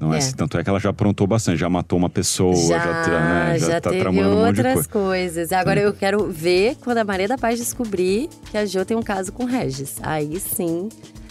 Não 0.00 0.12
é. 0.12 0.16
é. 0.16 0.18
Assim, 0.18 0.34
tanto 0.34 0.58
é 0.58 0.64
que 0.64 0.70
ela 0.70 0.78
já 0.78 0.90
aprontou 0.90 1.26
bastante, 1.26 1.58
já 1.58 1.68
matou 1.68 1.98
uma 1.98 2.08
pessoa, 2.08 2.54
já, 2.54 2.78
já, 2.78 3.20
né, 3.20 3.58
já, 3.58 3.70
já 3.70 3.80
tá 3.80 3.90
tramando 3.90 4.30
um 4.30 4.46
monte 4.46 4.56
de 4.56 4.62
coisa. 4.62 4.88
coisas. 4.88 5.52
Agora 5.52 5.80
sim. 5.80 5.86
eu 5.86 5.92
quero 5.92 6.30
ver 6.30 6.76
quando 6.76 6.98
a 6.98 7.04
Maria 7.04 7.28
da 7.28 7.36
Paz 7.38 7.58
descobrir 7.58 8.28
que 8.50 8.56
a 8.56 8.64
Jo 8.64 8.84
tem 8.84 8.96
um 8.96 9.02
caso 9.02 9.32
com 9.32 9.44
o 9.44 9.46
Regis. 9.46 9.96
Aí 10.02 10.38
sim. 10.38 10.88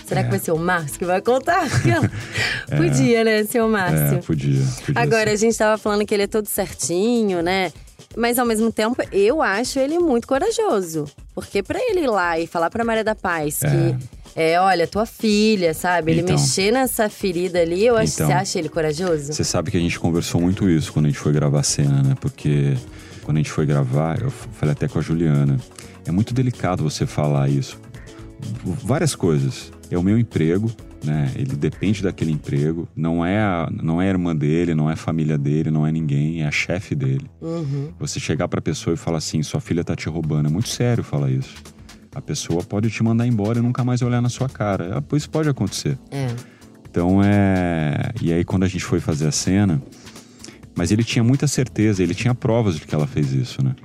Será 0.08 0.22
é. 0.22 0.24
que 0.24 0.30
vai 0.30 0.40
ser 0.40 0.52
o 0.52 0.58
Márcio 0.58 0.98
que 0.98 1.06
vai 1.06 1.22
contar? 1.22 1.68
é. 2.70 2.76
Podia, 2.78 3.24
né, 3.24 3.44
ser 3.44 3.62
o 3.62 3.68
Márcio. 3.68 4.18
É, 4.18 4.22
podia, 4.22 4.66
podia 4.86 5.02
Agora, 5.02 5.28
ser. 5.28 5.34
a 5.34 5.36
gente 5.36 5.58
tava 5.58 5.78
falando 5.78 6.06
que 6.06 6.14
ele 6.14 6.24
é 6.24 6.28
todo 6.28 6.48
certinho, 6.48 7.42
né? 7.42 7.72
Mas 8.16 8.40
ao 8.40 8.46
mesmo 8.46 8.72
tempo, 8.72 8.96
eu 9.12 9.42
acho 9.42 9.80
ele 9.80 10.00
muito 10.00 10.28
corajoso. 10.28 11.06
Porque 11.36 11.62
para 11.62 11.80
ele 11.80 12.02
ir 12.02 12.08
lá 12.08 12.40
e 12.40 12.48
falar 12.48 12.70
pra 12.70 12.84
Maria 12.84 13.04
da 13.04 13.14
Paz 13.14 13.62
é. 13.64 13.70
que 13.70 14.08
é, 14.36 14.60
olha, 14.60 14.88
tua 14.88 15.06
filha, 15.06 15.74
sabe? 15.74 16.12
Ele 16.12 16.22
então, 16.22 16.36
mexer 16.36 16.72
nessa 16.72 17.10
ferida 17.10 17.60
ali, 17.60 17.86
eu 17.86 17.98
acho 17.98 18.14
então, 18.14 18.28
você 18.28 18.34
acha 18.34 18.60
ele 18.60 18.70
corajoso? 18.70 19.34
Você 19.34 19.44
sabe 19.44 19.72
que 19.72 19.78
a 19.78 19.80
gente 19.80 20.00
conversou 20.00 20.40
muito 20.40 20.70
isso 20.70 20.94
quando 20.94 21.08
a 21.08 21.10
gente 21.10 21.20
foi 21.20 21.34
gravar 21.34 21.60
a 21.60 21.64
cena, 21.64 22.04
né? 22.04 22.16
Porque 22.22 22.76
quando 23.24 23.38
a 23.38 23.40
gente 23.40 23.52
foi 23.52 23.66
gravar, 23.66 24.22
eu 24.22 24.30
falei 24.30 24.74
até 24.74 24.88
com 24.88 25.00
a 25.00 25.02
Juliana. 25.02 25.58
É 26.06 26.12
muito 26.12 26.34
delicado 26.34 26.84
você 26.84 27.06
falar 27.06 27.50
isso. 27.50 27.80
Várias 28.64 29.16
coisas. 29.16 29.72
É 29.89 29.98
o 29.98 30.03
meu 30.03 30.17
emprego, 30.20 30.70
né? 31.03 31.32
Ele 31.36 31.56
depende 31.56 32.03
daquele 32.03 32.32
emprego. 32.32 32.88
Não 32.96 33.25
é 33.25 33.39
a, 33.39 33.70
não 33.72 34.01
é 34.01 34.08
a 34.08 34.10
irmã 34.10 34.36
dele, 34.36 34.75
não 34.75 34.89
é 34.89 34.94
a 34.94 34.98
família 34.98 35.38
dele, 35.38 35.72
não 35.72 35.88
é 35.88 35.91
ninguém, 35.91 36.41
é 36.41 36.48
a 36.48 36.51
chefe 36.51 36.94
dele. 36.94 37.25
Uhum. 37.41 37.91
Você 38.00 38.20
chegar 38.20 38.48
pra 38.48 38.62
pessoa 38.62 38.94
e 38.94 38.98
falar 38.98 39.20
assim, 39.20 39.41
sua 39.44 39.62
filha 39.62 39.84
tá 39.84 39.96
te 39.96 40.10
roubando. 40.10 40.48
É 40.48 40.51
muito 40.51 40.70
sério 40.70 41.03
falar 41.03 41.32
isso. 41.32 41.56
A 42.13 42.22
pessoa 42.22 42.63
pode 42.63 42.89
te 42.89 43.03
mandar 43.03 43.27
embora 43.27 43.60
e 43.60 43.62
nunca 43.62 43.84
mais 43.84 44.01
olhar 44.01 44.22
na 44.22 44.29
sua 44.29 44.50
cara. 44.50 44.98
Ah, 44.98 45.15
isso 45.15 45.29
pode 45.29 45.48
acontecer. 45.48 45.98
É. 46.10 46.27
Então 46.89 47.22
é. 47.24 48.12
E 48.22 48.34
aí, 48.34 48.44
quando 48.44 48.63
a 48.63 48.67
gente 48.67 48.84
foi 48.84 49.00
fazer 49.00 49.27
a 49.27 49.32
cena, 49.32 49.82
mas 50.75 50.91
ele 50.91 51.03
tinha 51.03 51.24
muita 51.24 51.46
certeza, 51.48 52.01
ele 52.01 52.15
tinha 52.15 52.34
provas 52.34 52.75
de 52.75 52.88
que 52.88 52.96
ela 52.96 53.06
fez 53.06 53.34
isso, 53.34 53.63
né? 53.63 53.75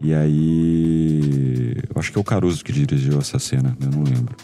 E 0.00 0.14
aí. 0.14 1.74
Eu 1.92 1.98
acho 1.98 2.12
que 2.12 2.18
é 2.18 2.20
o 2.20 2.24
Caruso 2.24 2.64
que 2.64 2.72
dirigiu 2.72 3.18
essa 3.18 3.38
cena, 3.38 3.76
eu 3.80 3.90
não 3.90 4.04
lembro. 4.04 4.36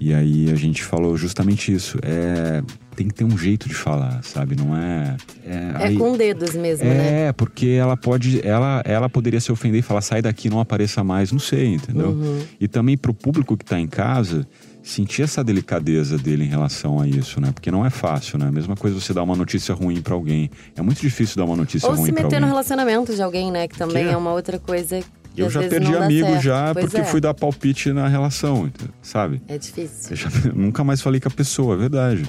E 0.00 0.14
aí 0.14 0.50
a 0.50 0.54
gente 0.54 0.82
falou 0.84 1.16
justamente 1.16 1.72
isso. 1.72 1.98
É, 2.02 2.62
tem 2.94 3.08
que 3.08 3.14
ter 3.14 3.24
um 3.24 3.36
jeito 3.36 3.68
de 3.68 3.74
falar, 3.74 4.22
sabe? 4.22 4.56
Não 4.56 4.76
é. 4.76 5.16
É, 5.44 5.54
é 5.54 5.86
aí, 5.86 5.96
com 5.96 6.16
dedos 6.16 6.54
mesmo, 6.54 6.86
é, 6.86 6.94
né? 6.94 7.20
É, 7.28 7.32
porque 7.32 7.66
ela 7.66 7.96
pode. 7.96 8.46
Ela, 8.46 8.82
ela 8.84 9.08
poderia 9.08 9.40
se 9.40 9.50
ofender 9.50 9.80
e 9.80 9.82
falar, 9.82 10.00
sai 10.00 10.22
daqui, 10.22 10.48
não 10.48 10.60
apareça 10.60 11.02
mais, 11.02 11.32
não 11.32 11.38
sei, 11.38 11.74
entendeu? 11.74 12.10
Uhum. 12.10 12.42
E 12.60 12.68
também 12.68 12.96
pro 12.96 13.12
público 13.12 13.56
que 13.56 13.64
tá 13.64 13.78
em 13.78 13.88
casa, 13.88 14.46
sentir 14.82 15.22
essa 15.22 15.42
delicadeza 15.44 16.16
dele 16.16 16.44
em 16.44 16.48
relação 16.48 17.00
a 17.00 17.06
isso, 17.06 17.40
né? 17.40 17.50
Porque 17.52 17.70
não 17.70 17.84
é 17.84 17.90
fácil, 17.90 18.38
né? 18.38 18.50
Mesma 18.50 18.76
coisa 18.76 18.98
você 18.98 19.12
dar 19.12 19.22
uma 19.22 19.36
notícia 19.36 19.74
ruim 19.74 20.00
para 20.00 20.14
alguém. 20.14 20.50
É 20.76 20.82
muito 20.82 21.00
difícil 21.00 21.36
dar 21.36 21.44
uma 21.44 21.56
notícia 21.56 21.88
Ou 21.88 21.94
ruim 21.94 22.12
para 22.12 22.24
alguém. 22.24 22.24
Ou 22.24 22.30
se 22.30 22.34
meter 22.36 22.40
no 22.40 22.46
relacionamento 22.46 23.14
de 23.14 23.22
alguém, 23.22 23.50
né? 23.50 23.68
Que 23.68 23.76
também 23.76 24.04
que 24.04 24.10
é? 24.10 24.12
é 24.12 24.16
uma 24.16 24.32
outra 24.32 24.58
coisa 24.58 25.00
eu 25.40 25.50
já 25.50 25.68
perdi 25.68 25.94
amigo 25.94 26.40
já 26.40 26.72
pois 26.72 26.86
porque 26.86 27.00
é. 27.00 27.04
fui 27.04 27.20
dar 27.20 27.34
palpite 27.34 27.92
na 27.92 28.08
relação, 28.08 28.70
sabe? 29.02 29.42
É 29.48 29.58
difícil. 29.58 30.10
Eu 30.10 30.16
já, 30.16 30.28
nunca 30.54 30.84
mais 30.84 31.00
falei 31.00 31.20
com 31.20 31.28
a 31.28 31.30
pessoa, 31.30 31.74
é 31.74 31.78
verdade. 31.78 32.26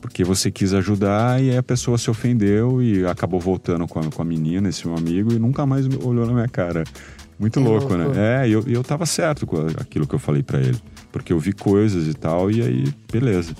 Porque 0.00 0.22
você 0.22 0.50
quis 0.50 0.74
ajudar 0.74 1.42
e 1.42 1.56
a 1.56 1.62
pessoa 1.62 1.96
se 1.96 2.10
ofendeu 2.10 2.82
e 2.82 3.06
acabou 3.06 3.40
voltando 3.40 3.86
com 3.86 4.00
a, 4.00 4.10
com 4.10 4.20
a 4.20 4.24
menina, 4.24 4.68
esse 4.68 4.86
meu 4.86 4.96
amigo, 4.96 5.32
e 5.32 5.38
nunca 5.38 5.64
mais 5.64 5.86
olhou 5.86 6.26
na 6.26 6.32
minha 6.32 6.48
cara. 6.48 6.84
Muito 7.38 7.58
é 7.58 7.62
louco, 7.62 7.94
louco, 7.94 8.10
né? 8.14 8.42
É, 8.42 8.48
e 8.48 8.52
eu, 8.52 8.62
eu 8.66 8.84
tava 8.84 9.06
certo 9.06 9.46
com 9.46 9.56
aquilo 9.80 10.06
que 10.06 10.14
eu 10.14 10.18
falei 10.18 10.42
para 10.42 10.60
ele. 10.60 10.78
Porque 11.10 11.32
eu 11.32 11.38
vi 11.38 11.52
coisas 11.52 12.06
e 12.06 12.14
tal, 12.14 12.50
e 12.50 12.62
aí, 12.62 12.84
beleza 13.10 13.54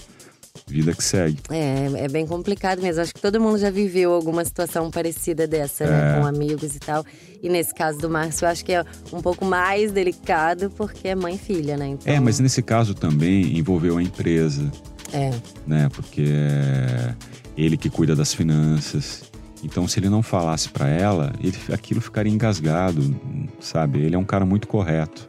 vida 0.66 0.94
que 0.94 1.02
segue. 1.02 1.38
É, 1.50 2.04
é 2.04 2.08
bem 2.08 2.26
complicado 2.26 2.80
mesmo. 2.80 3.02
Acho 3.02 3.14
que 3.14 3.20
todo 3.20 3.40
mundo 3.40 3.58
já 3.58 3.70
viveu 3.70 4.12
alguma 4.12 4.44
situação 4.44 4.90
parecida 4.90 5.46
dessa, 5.46 5.86
né? 5.86 6.16
É. 6.16 6.20
Com 6.20 6.26
amigos 6.26 6.76
e 6.76 6.78
tal. 6.78 7.04
E 7.42 7.48
nesse 7.48 7.74
caso 7.74 7.98
do 7.98 8.08
Márcio, 8.08 8.46
eu 8.46 8.50
acho 8.50 8.64
que 8.64 8.72
é 8.72 8.84
um 9.12 9.20
pouco 9.20 9.44
mais 9.44 9.92
delicado 9.92 10.70
porque 10.70 11.08
é 11.08 11.14
mãe 11.14 11.34
e 11.34 11.38
filha, 11.38 11.76
né? 11.76 11.88
Então... 11.88 12.12
É, 12.12 12.18
mas 12.20 12.40
nesse 12.40 12.62
caso 12.62 12.94
também 12.94 13.58
envolveu 13.58 13.98
a 13.98 14.02
empresa. 14.02 14.70
É. 15.12 15.30
Né? 15.66 15.88
Porque 15.92 16.24
é 16.26 17.14
ele 17.56 17.76
que 17.76 17.88
cuida 17.88 18.14
das 18.14 18.34
finanças. 18.34 19.22
Então, 19.62 19.88
se 19.88 19.98
ele 19.98 20.08
não 20.08 20.22
falasse 20.22 20.68
para 20.68 20.88
ela, 20.88 21.32
ele, 21.40 21.56
aquilo 21.72 22.00
ficaria 22.00 22.32
engasgado, 22.32 23.14
sabe? 23.60 24.00
Ele 24.00 24.14
é 24.14 24.18
um 24.18 24.24
cara 24.24 24.44
muito 24.44 24.68
correto. 24.68 25.28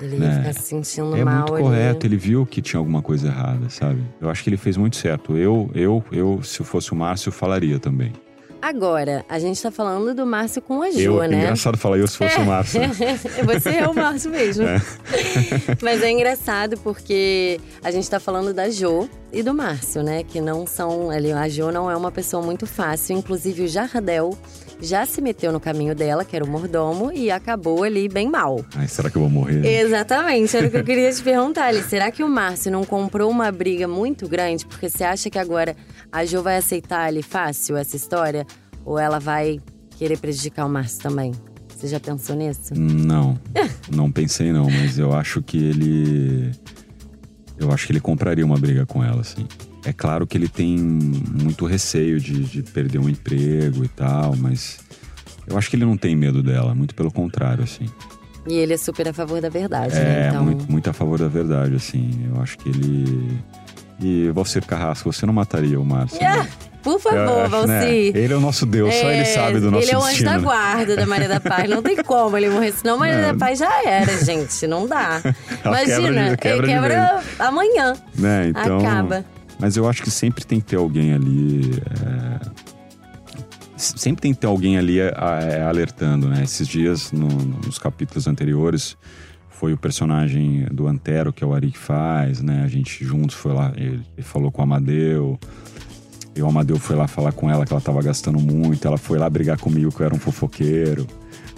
Ele 0.00 0.16
né? 0.16 0.38
ficar 0.38 0.52
se 0.52 0.62
sentindo 0.62 1.16
é 1.16 1.24
mal. 1.24 1.34
É 1.34 1.38
muito 1.38 1.54
ali. 1.54 1.62
correto, 1.62 2.06
ele 2.06 2.16
viu 2.16 2.46
que 2.46 2.62
tinha 2.62 2.78
alguma 2.78 3.02
coisa 3.02 3.28
errada, 3.28 3.68
sabe? 3.68 4.02
Eu 4.20 4.30
acho 4.30 4.44
que 4.44 4.50
ele 4.50 4.56
fez 4.56 4.76
muito 4.76 4.96
certo. 4.96 5.36
Eu, 5.36 5.70
eu, 5.74 6.04
eu, 6.12 6.40
se 6.42 6.60
eu 6.60 6.66
fosse 6.66 6.92
o 6.92 6.96
Márcio, 6.96 7.32
falaria 7.32 7.78
também. 7.78 8.12
Agora, 8.60 9.24
a 9.28 9.38
gente 9.38 9.62
tá 9.62 9.70
falando 9.70 10.12
do 10.12 10.26
Márcio 10.26 10.60
com 10.60 10.82
a 10.82 10.90
Jo, 10.90 11.20
né? 11.20 11.36
É 11.36 11.40
engraçado 11.42 11.78
falar 11.78 11.98
eu 11.98 12.08
se 12.08 12.16
fosse 12.16 12.36
é. 12.36 12.40
o 12.40 12.46
Márcio. 12.46 12.80
Né? 12.80 12.88
Você 13.46 13.70
é 13.70 13.88
o 13.88 13.94
Márcio 13.94 14.30
mesmo. 14.32 14.64
É. 14.66 14.82
Mas 15.80 16.02
é 16.02 16.10
engraçado 16.10 16.76
porque 16.78 17.60
a 17.82 17.90
gente 17.92 18.10
tá 18.10 18.18
falando 18.18 18.52
da 18.52 18.68
Jo 18.68 19.08
e 19.32 19.44
do 19.44 19.54
Márcio, 19.54 20.02
né? 20.02 20.24
Que 20.24 20.40
não 20.40 20.66
são. 20.66 21.08
A 21.10 21.48
Jo 21.48 21.70
não 21.70 21.88
é 21.88 21.96
uma 21.96 22.10
pessoa 22.10 22.42
muito 22.42 22.66
fácil. 22.66 23.16
Inclusive, 23.16 23.62
o 23.62 23.68
Jardel 23.68 24.36
já 24.80 25.04
se 25.04 25.20
meteu 25.20 25.52
no 25.52 25.60
caminho 25.60 25.94
dela, 25.94 26.24
que 26.24 26.36
era 26.36 26.44
o 26.44 26.48
mordomo, 26.48 27.12
e 27.12 27.30
acabou 27.30 27.82
ali 27.82 28.08
bem 28.08 28.28
mal. 28.30 28.64
Ai, 28.76 28.86
será 28.88 29.10
que 29.10 29.16
eu 29.16 29.22
vou 29.22 29.30
morrer? 29.30 29.64
Exatamente, 29.66 30.56
era 30.56 30.68
o 30.68 30.70
que 30.70 30.76
eu 30.76 30.84
queria 30.84 31.12
te 31.12 31.22
perguntar 31.22 31.66
ali. 31.66 31.82
Será 31.82 32.10
que 32.10 32.22
o 32.22 32.28
Márcio 32.28 32.70
não 32.70 32.84
comprou 32.84 33.30
uma 33.30 33.50
briga 33.50 33.88
muito 33.88 34.28
grande? 34.28 34.66
Porque 34.66 34.88
você 34.88 35.04
acha 35.04 35.28
que 35.28 35.38
agora 35.38 35.76
a 36.12 36.24
Jo 36.24 36.42
vai 36.42 36.56
aceitar 36.56 37.06
ali 37.06 37.22
fácil 37.22 37.76
essa 37.76 37.96
história? 37.96 38.46
Ou 38.84 38.98
ela 38.98 39.18
vai 39.18 39.60
querer 39.96 40.18
prejudicar 40.18 40.66
o 40.66 40.68
Márcio 40.68 41.00
também? 41.00 41.32
Você 41.68 41.86
já 41.86 42.00
pensou 42.00 42.34
nisso? 42.34 42.74
Não, 42.74 43.38
não 43.94 44.10
pensei 44.10 44.52
não, 44.52 44.68
mas 44.68 44.98
eu 44.98 45.12
acho 45.12 45.42
que 45.42 45.56
ele. 45.56 46.52
Eu 47.56 47.72
acho 47.72 47.86
que 47.86 47.92
ele 47.92 48.00
compraria 48.00 48.44
uma 48.44 48.56
briga 48.56 48.86
com 48.86 49.02
ela, 49.02 49.20
assim. 49.20 49.46
É 49.88 49.92
claro 49.94 50.26
que 50.26 50.36
ele 50.36 50.48
tem 50.48 50.76
muito 50.78 51.64
receio 51.64 52.20
de, 52.20 52.44
de 52.44 52.62
perder 52.62 52.98
um 52.98 53.08
emprego 53.08 53.82
e 53.82 53.88
tal, 53.88 54.36
mas 54.36 54.80
eu 55.46 55.56
acho 55.56 55.70
que 55.70 55.76
ele 55.76 55.86
não 55.86 55.96
tem 55.96 56.14
medo 56.14 56.42
dela, 56.42 56.74
muito 56.74 56.94
pelo 56.94 57.10
contrário, 57.10 57.64
assim. 57.64 57.86
E 58.46 58.52
ele 58.52 58.74
é 58.74 58.76
super 58.76 59.08
a 59.08 59.14
favor 59.14 59.40
da 59.40 59.48
verdade, 59.48 59.96
é, 59.96 60.04
né? 60.04 60.28
Então... 60.28 60.44
muito, 60.44 60.70
muito 60.70 60.90
a 60.90 60.92
favor 60.92 61.18
da 61.18 61.26
verdade, 61.26 61.74
assim. 61.74 62.10
Eu 62.30 62.42
acho 62.42 62.58
que 62.58 62.68
ele. 62.68 63.38
E 63.98 64.30
Valcir 64.30 64.62
Carrasco, 64.66 65.10
você 65.10 65.24
não 65.24 65.32
mataria 65.32 65.80
o 65.80 65.84
Márcio? 65.86 66.18
Yeah. 66.18 66.42
Né? 66.42 66.50
Por 66.82 67.00
favor, 67.00 67.40
acho, 67.40 67.50
Valcir. 67.50 67.68
Né? 67.68 68.12
Ele 68.14 68.32
é 68.34 68.36
o 68.36 68.40
nosso 68.40 68.66
Deus, 68.66 68.94
é, 68.94 69.00
só 69.00 69.10
ele 69.10 69.20
é, 69.20 69.24
sabe 69.24 69.58
do 69.58 69.70
nosso 69.70 69.84
Ele 69.84 69.92
é 69.92 69.96
o 69.96 70.00
anjo 70.00 70.08
destino. 70.08 70.30
da 70.32 70.38
guarda 70.38 70.96
da 70.96 71.06
Maria 71.06 71.28
da 71.28 71.40
Paz. 71.40 71.68
Não 71.68 71.82
tem 71.82 71.96
como 71.96 72.36
ele 72.36 72.50
morrer, 72.50 72.72
senão 72.72 72.96
a 72.96 72.98
Maria 72.98 73.14
é. 73.14 73.32
da 73.32 73.34
Paz 73.34 73.58
já 73.58 73.82
era, 73.84 74.22
gente. 74.22 74.66
Não 74.66 74.86
dá. 74.86 75.22
Imagina, 75.64 76.36
quebra, 76.36 76.66
de, 76.66 76.72
quebra, 76.74 76.88
quebra 76.88 77.22
amanhã. 77.38 77.94
Né? 78.14 78.48
Então, 78.48 78.78
Acaba. 78.80 79.24
Mas 79.58 79.76
eu 79.76 79.88
acho 79.88 80.02
que 80.02 80.10
sempre 80.10 80.44
tem 80.44 80.60
que 80.60 80.66
ter 80.66 80.76
alguém 80.76 81.12
ali. 81.12 81.82
É... 82.02 82.68
Sempre 83.76 84.22
tem 84.22 84.34
que 84.34 84.40
ter 84.40 84.46
alguém 84.46 84.76
ali 84.76 84.98
é, 84.98 85.62
alertando, 85.62 86.28
né? 86.28 86.42
Esses 86.42 86.66
dias, 86.66 87.12
no, 87.12 87.28
nos 87.28 87.78
capítulos 87.78 88.26
anteriores, 88.26 88.96
foi 89.48 89.72
o 89.72 89.76
personagem 89.76 90.66
do 90.72 90.86
Antero, 90.86 91.32
que 91.32 91.42
é 91.42 91.46
o 91.46 91.52
Ari 91.52 91.70
que 91.70 91.78
faz, 91.78 92.40
né? 92.40 92.62
A 92.64 92.68
gente 92.68 93.04
juntos 93.04 93.34
foi 93.36 93.52
lá, 93.52 93.72
ele, 93.76 94.02
falou 94.18 94.50
com 94.50 94.60
o 94.60 94.64
Amadeu. 94.64 95.38
E 96.34 96.42
o 96.42 96.46
Amadeu 96.46 96.78
foi 96.78 96.94
lá 96.94 97.08
falar 97.08 97.32
com 97.32 97.50
ela 97.50 97.64
que 97.66 97.72
ela 97.72 97.80
tava 97.80 98.00
gastando 98.02 98.38
muito. 98.38 98.86
Ela 98.86 98.98
foi 98.98 99.18
lá 99.18 99.28
brigar 99.28 99.58
comigo 99.58 99.92
que 99.92 100.00
eu 100.00 100.06
era 100.06 100.14
um 100.14 100.18
fofoqueiro. 100.18 101.06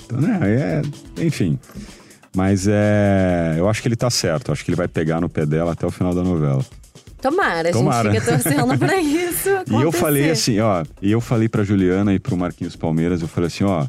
Então, 0.05 0.21
né? 0.21 0.39
É, 0.43 0.83
enfim. 1.23 1.59
Mas 2.35 2.67
é, 2.69 3.57
eu 3.59 3.69
acho 3.69 3.83
que 3.83 3.89
ele 3.89 3.97
tá 3.97 4.09
certo. 4.09 4.53
Acho 4.53 4.65
que 4.65 4.71
ele 4.71 4.77
vai 4.77 4.89
pegar 4.89 5.21
no 5.21 5.29
pé 5.29 5.45
dela 5.45 5.73
até 5.73 5.87
o 5.87 5.91
final 5.91 6.15
da 6.15 6.23
novela. 6.23 6.65
Tomara, 7.21 7.69
a 7.69 7.73
Tomara. 7.73 8.11
gente 8.13 8.21
fica 8.23 8.39
torcendo 8.39 8.79
pra 8.79 8.97
isso 9.01 9.49
E 9.71 9.83
eu 9.83 9.93
falei 9.93 10.31
assim, 10.31 10.59
ó, 10.61 10.85
e 11.03 11.11
eu 11.13 11.21
falei 11.21 11.49
pra 11.49 11.63
Juliana 11.65 12.15
e 12.15 12.19
pro 12.19 12.37
Marquinhos 12.37 12.77
Palmeiras, 12.77 13.21
eu 13.23 13.29
falei 13.29 13.49
assim, 13.49 13.65
ó, 13.65 13.87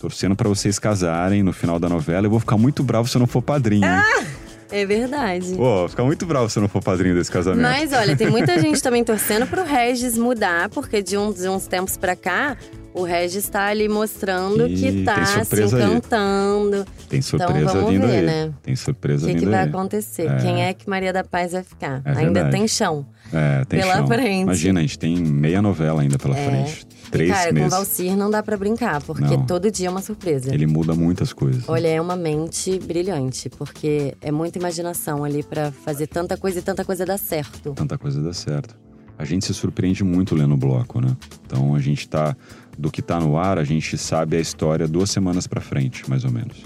torcendo 0.00 0.36
pra 0.36 0.48
vocês 0.48 0.78
casarem 0.78 1.42
no 1.42 1.52
final 1.52 1.78
da 1.78 1.88
novela, 1.88 2.26
eu 2.26 2.30
vou 2.30 2.40
ficar 2.40 2.56
muito 2.56 2.82
bravo 2.82 3.08
se 3.08 3.16
eu 3.16 3.20
não 3.20 3.26
for 3.26 3.42
padrinho. 3.42 3.84
hein? 3.86 4.26
É 4.70 4.84
verdade. 4.84 5.54
Pô, 5.54 5.78
vou 5.80 5.88
ficar 5.88 6.04
muito 6.04 6.26
bravo 6.26 6.48
se 6.50 6.60
não 6.60 6.68
for 6.68 6.82
padrinho 6.82 7.14
desse 7.14 7.30
casamento. 7.30 7.62
Mas 7.62 7.92
olha, 7.92 8.14
tem 8.16 8.28
muita 8.30 8.58
gente 8.60 8.82
também 8.82 9.02
torcendo 9.02 9.46
pro 9.46 9.64
Regis 9.64 10.16
mudar, 10.18 10.68
porque 10.68 11.02
de 11.02 11.16
uns, 11.16 11.36
de 11.36 11.48
uns 11.48 11.66
tempos 11.66 11.96
pra 11.96 12.14
cá, 12.14 12.56
o 12.92 13.02
Regis 13.02 13.48
tá 13.48 13.66
ali 13.66 13.88
mostrando 13.88 14.66
Ih, 14.68 14.74
que 14.76 15.04
tá 15.04 15.24
se 15.24 15.34
surpresa 15.38 15.76
aí. 15.78 15.82
encantando. 15.84 16.86
Tem 17.08 17.22
surpresa 17.22 17.60
então 17.60 17.74
vamos 17.74 17.90
vindo 17.90 18.06
ver, 18.06 18.18
aí. 18.18 18.26
né? 18.26 18.52
Tem 18.62 18.74
O 18.74 18.76
surpresa 18.76 19.26
que, 19.26 19.32
vindo 19.32 19.40
que 19.44 19.46
vai 19.48 19.62
aí. 19.62 19.68
acontecer? 19.68 20.26
É. 20.30 20.36
Quem 20.36 20.62
é 20.64 20.74
que 20.74 20.88
Maria 20.90 21.12
da 21.12 21.24
Paz 21.24 21.52
vai 21.52 21.62
ficar? 21.62 22.02
É 22.04 22.10
Ainda 22.10 22.22
verdade. 22.42 22.50
tem 22.50 22.68
chão. 22.68 23.06
É, 23.32 23.64
tem 23.64 23.80
Pela 23.80 23.96
chão. 23.96 24.06
frente. 24.06 24.42
Imagina, 24.42 24.80
a 24.80 24.82
gente 24.82 24.98
tem 24.98 25.16
meia 25.16 25.62
novela 25.62 26.02
ainda 26.02 26.18
pela 26.18 26.36
É. 26.36 26.44
frente. 26.44 26.86
Três 27.10 27.30
cara, 27.30 27.44
com 27.46 27.50
o 27.50 27.54
meses. 27.54 27.70
Valcir 27.70 28.16
não 28.16 28.30
dá 28.30 28.42
pra 28.42 28.56
brincar, 28.56 29.02
porque 29.02 29.22
Não. 29.24 29.46
todo 29.46 29.70
dia 29.70 29.88
é 29.88 29.90
uma 29.90 30.02
surpresa. 30.02 30.52
Ele 30.54 30.66
muda 30.66 30.94
muitas 30.94 31.32
coisas. 31.32 31.64
Olha, 31.68 31.88
é 31.88 32.00
uma 32.00 32.16
mente 32.16 32.78
brilhante, 32.78 33.48
porque 33.50 34.14
é 34.20 34.30
muita 34.30 34.58
imaginação 34.58 35.24
ali 35.24 35.42
pra 35.42 35.72
fazer 35.72 36.06
tanta 36.06 36.36
coisa 36.36 36.58
e 36.58 36.62
tanta 36.62 36.84
coisa 36.84 37.04
dar 37.06 37.18
certo. 37.18 37.72
Tanta 37.74 37.96
coisa 37.98 38.20
dá 38.22 38.32
certo. 38.32 38.76
A 39.16 39.24
gente 39.24 39.44
se 39.46 39.54
surpreende 39.54 40.04
muito 40.04 40.34
lendo 40.34 40.54
o 40.54 40.56
bloco, 40.56 41.00
né? 41.00 41.16
Então 41.46 41.74
a 41.74 41.80
gente 41.80 42.08
tá. 42.08 42.36
Do 42.78 42.92
que 42.92 43.02
tá 43.02 43.18
no 43.18 43.36
ar, 43.36 43.58
a 43.58 43.64
gente 43.64 43.98
sabe 43.98 44.36
a 44.36 44.40
história 44.40 44.86
duas 44.86 45.10
semanas 45.10 45.48
pra 45.48 45.60
frente, 45.60 46.08
mais 46.08 46.24
ou 46.24 46.30
menos. 46.30 46.58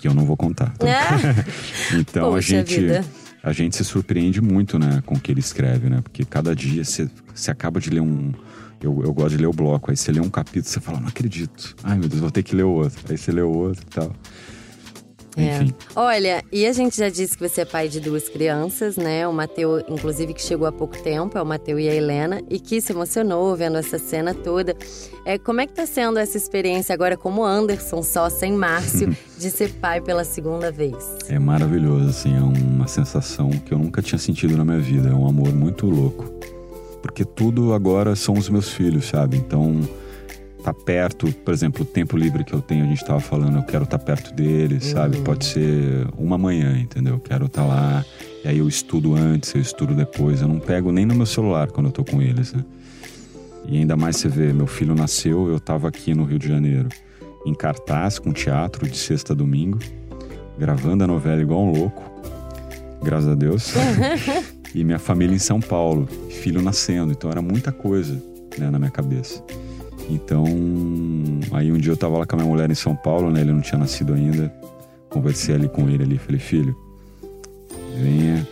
Que 0.00 0.08
eu 0.08 0.14
não 0.14 0.24
vou 0.24 0.36
contar. 0.36 0.72
tá? 0.78 0.86
Então 1.98 2.28
a 2.28 2.30
Poxa 2.30 2.48
gente. 2.56 2.80
vida. 2.80 3.04
A 3.42 3.52
gente 3.52 3.76
se 3.76 3.84
surpreende 3.84 4.40
muito, 4.40 4.78
né, 4.78 5.02
com 5.04 5.16
o 5.16 5.20
que 5.20 5.30
ele 5.30 5.40
escreve, 5.40 5.90
né? 5.90 6.00
Porque 6.02 6.24
cada 6.24 6.56
dia 6.56 6.82
você 6.82 7.10
acaba 7.48 7.78
de 7.78 7.90
ler 7.90 8.00
um. 8.00 8.32
Eu, 8.80 9.02
eu 9.02 9.12
gosto 9.12 9.30
de 9.30 9.38
ler 9.38 9.46
o 9.46 9.52
bloco. 9.52 9.90
Aí 9.90 9.96
você 9.96 10.12
lê 10.12 10.20
um 10.20 10.30
capítulo, 10.30 10.64
você 10.64 10.80
fala, 10.80 11.00
não 11.00 11.08
acredito. 11.08 11.74
Ai, 11.82 11.98
meu 11.98 12.08
Deus, 12.08 12.20
vou 12.20 12.30
ter 12.30 12.42
que 12.42 12.54
ler 12.54 12.64
o 12.64 12.70
outro. 12.70 13.00
Aí 13.08 13.16
você 13.16 13.32
lê 13.32 13.42
o 13.42 13.50
outro 13.50 13.82
e 13.82 13.90
tal. 13.90 14.12
É. 15.36 15.56
Enfim. 15.56 15.74
Olha, 15.96 16.44
e 16.52 16.66
a 16.66 16.72
gente 16.72 16.96
já 16.96 17.08
disse 17.08 17.36
que 17.36 17.48
você 17.48 17.62
é 17.62 17.64
pai 17.64 17.88
de 17.88 18.00
duas 18.00 18.28
crianças, 18.28 18.96
né? 18.96 19.26
O 19.26 19.32
Mateu, 19.32 19.84
inclusive, 19.88 20.32
que 20.32 20.42
chegou 20.42 20.66
há 20.66 20.72
pouco 20.72 20.96
tempo, 21.02 21.36
é 21.36 21.42
o 21.42 21.46
Mateu 21.46 21.78
e 21.78 21.88
a 21.88 21.94
Helena, 21.94 22.40
e 22.48 22.60
que 22.60 22.80
se 22.80 22.92
emocionou 22.92 23.54
vendo 23.56 23.76
essa 23.76 23.98
cena 23.98 24.32
toda. 24.32 24.76
É, 25.24 25.38
como 25.38 25.60
é 25.60 25.66
que 25.66 25.72
tá 25.72 25.86
sendo 25.86 26.18
essa 26.18 26.36
experiência 26.36 26.92
agora 26.92 27.16
como 27.16 27.44
Anderson, 27.44 28.02
só 28.02 28.28
sem 28.28 28.52
Márcio, 28.52 29.16
de 29.36 29.50
ser 29.50 29.72
pai 29.74 30.00
pela 30.00 30.24
segunda 30.24 30.70
vez? 30.70 30.96
É 31.28 31.38
maravilhoso, 31.38 32.08
assim, 32.08 32.36
é 32.36 32.40
uma 32.40 32.86
sensação 32.86 33.50
que 33.50 33.72
eu 33.72 33.78
nunca 33.78 34.00
tinha 34.00 34.18
sentido 34.18 34.56
na 34.56 34.64
minha 34.64 34.80
vida. 34.80 35.08
É 35.08 35.14
um 35.14 35.26
amor 35.26 35.52
muito 35.52 35.86
louco. 35.86 36.32
Porque 37.04 37.22
tudo 37.22 37.74
agora 37.74 38.16
são 38.16 38.32
os 38.32 38.48
meus 38.48 38.70
filhos, 38.70 39.04
sabe? 39.04 39.36
Então, 39.36 39.78
tá 40.64 40.72
perto, 40.72 41.30
por 41.44 41.52
exemplo, 41.52 41.82
o 41.82 41.84
tempo 41.84 42.16
livre 42.16 42.42
que 42.42 42.54
eu 42.54 42.62
tenho, 42.62 42.82
a 42.82 42.88
gente 42.88 43.04
tava 43.04 43.20
falando, 43.20 43.58
eu 43.58 43.62
quero 43.62 43.84
estar 43.84 43.98
perto 43.98 44.32
deles, 44.32 44.86
sabe? 44.86 45.18
Pode 45.18 45.44
ser 45.44 46.08
uma 46.16 46.38
manhã, 46.38 46.78
entendeu? 46.78 47.16
Eu 47.16 47.20
quero 47.20 47.44
estar 47.44 47.62
lá. 47.62 48.02
E 48.42 48.48
aí 48.48 48.56
eu 48.56 48.66
estudo 48.66 49.14
antes, 49.14 49.54
eu 49.54 49.60
estudo 49.60 49.94
depois. 49.94 50.40
Eu 50.40 50.48
não 50.48 50.58
pego 50.58 50.90
nem 50.90 51.04
no 51.04 51.14
meu 51.14 51.26
celular 51.26 51.70
quando 51.70 51.88
eu 51.88 51.92
tô 51.92 52.02
com 52.02 52.22
eles, 52.22 52.54
né? 52.54 52.64
E 53.68 53.76
ainda 53.76 53.98
mais 53.98 54.16
você 54.16 54.28
vê, 54.30 54.50
meu 54.50 54.66
filho 54.66 54.94
nasceu, 54.94 55.48
eu 55.48 55.60
tava 55.60 55.88
aqui 55.88 56.14
no 56.14 56.24
Rio 56.24 56.38
de 56.38 56.48
Janeiro, 56.48 56.88
em 57.44 57.52
cartaz, 57.52 58.18
com 58.18 58.32
teatro, 58.32 58.88
de 58.88 58.96
sexta 58.96 59.34
a 59.34 59.36
domingo, 59.36 59.78
gravando 60.58 61.04
a 61.04 61.06
novela 61.06 61.42
igual 61.42 61.64
um 61.64 61.70
louco, 61.70 62.02
graças 63.02 63.28
a 63.28 63.34
Deus. 63.34 63.74
e 64.74 64.82
minha 64.82 64.98
família 64.98 65.34
em 65.34 65.38
São 65.38 65.60
Paulo, 65.60 66.06
filho 66.28 66.60
nascendo, 66.60 67.12
então 67.12 67.30
era 67.30 67.40
muita 67.40 67.70
coisa 67.70 68.20
né, 68.58 68.68
na 68.70 68.78
minha 68.78 68.90
cabeça. 68.90 69.42
Então, 70.10 70.44
aí 71.52 71.72
um 71.72 71.78
dia 71.78 71.92
eu 71.92 71.96
tava 71.96 72.18
lá 72.18 72.26
com 72.26 72.36
a 72.36 72.38
minha 72.38 72.50
mulher 72.50 72.70
em 72.70 72.74
São 72.74 72.94
Paulo, 72.94 73.30
né? 73.30 73.40
Ele 73.40 73.52
não 73.52 73.60
tinha 73.60 73.78
nascido 73.78 74.12
ainda. 74.12 74.52
Conversei 75.08 75.54
ali 75.54 75.68
com 75.68 75.88
ele 75.88 76.02
ali, 76.02 76.18
falei, 76.18 76.40
filho, 76.40 76.76
venha 78.02 78.46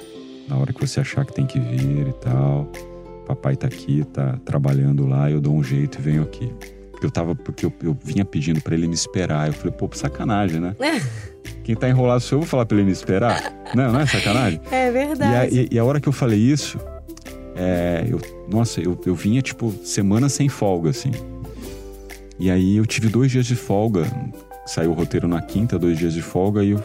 na 0.49 0.57
hora 0.57 0.73
que 0.73 0.81
você 0.81 1.01
achar 1.01 1.27
que 1.27 1.35
tem 1.35 1.47
que 1.47 1.59
vir 1.59 2.07
e 2.07 2.13
tal. 2.21 2.71
Papai 3.27 3.57
tá 3.57 3.67
aqui, 3.67 4.05
tá 4.05 4.39
trabalhando 4.45 5.07
lá, 5.07 5.31
eu 5.31 5.41
dou 5.41 5.55
um 5.55 5.63
jeito 5.63 5.99
e 5.99 6.03
venho 6.03 6.23
aqui. 6.23 6.51
Eu 7.07 7.11
tava, 7.11 7.35
porque 7.35 7.67
eu, 7.67 7.73
eu 7.83 7.97
vinha 8.05 8.25
pedindo 8.25 8.61
pra 8.61 8.75
ele 8.75 8.87
me 8.87 8.95
esperar. 8.95 9.49
Eu 9.49 9.53
falei, 9.53 9.73
pô, 9.73 9.89
sacanagem, 9.93 10.61
né? 10.61 10.75
Quem 11.65 11.75
tá 11.77 11.89
enrolado 11.89 12.21
sou 12.21 12.37
eu, 12.37 12.41
vou 12.41 12.49
falar 12.49 12.67
pra 12.67 12.77
ele 12.77 12.87
me 12.87 12.93
esperar. 12.93 13.53
não, 13.75 13.93
não 13.93 14.01
é 14.01 14.07
sacanagem? 14.07 14.61
É 14.71 14.87
E 14.87 14.89
a, 14.89 14.93
verdade. 14.93 15.69
e- 15.71 15.75
e 15.75 15.79
a 15.79 15.85
hora 15.85 16.01
que 16.01 16.09
eu 16.09 16.13
falei 16.13 16.39
isso, 16.39 16.79
é, 17.57 18.05
eu, 18.09 18.21
nossa, 18.51 18.81
eu, 18.81 18.99
eu 19.07 19.15
vinha, 19.15 19.41
tipo, 19.43 19.73
semana 19.85 20.29
sem 20.29 20.49
folga, 20.49 20.91
assim. 20.91 21.11
E 22.39 22.51
aí 22.51 22.77
eu 22.77 22.87
tive 22.87 23.09
dois 23.09 23.31
dias 23.31 23.47
de 23.47 23.55
folga. 23.55 24.05
Saiu 24.67 24.91
o 24.91 24.95
roteiro 24.95 25.27
na 25.29 25.41
quinta, 25.43 25.79
dois 25.79 25.99
dias 25.99 26.15
de 26.15 26.23
folga, 26.23 26.63
e 26.65 26.71
eu 26.71 26.79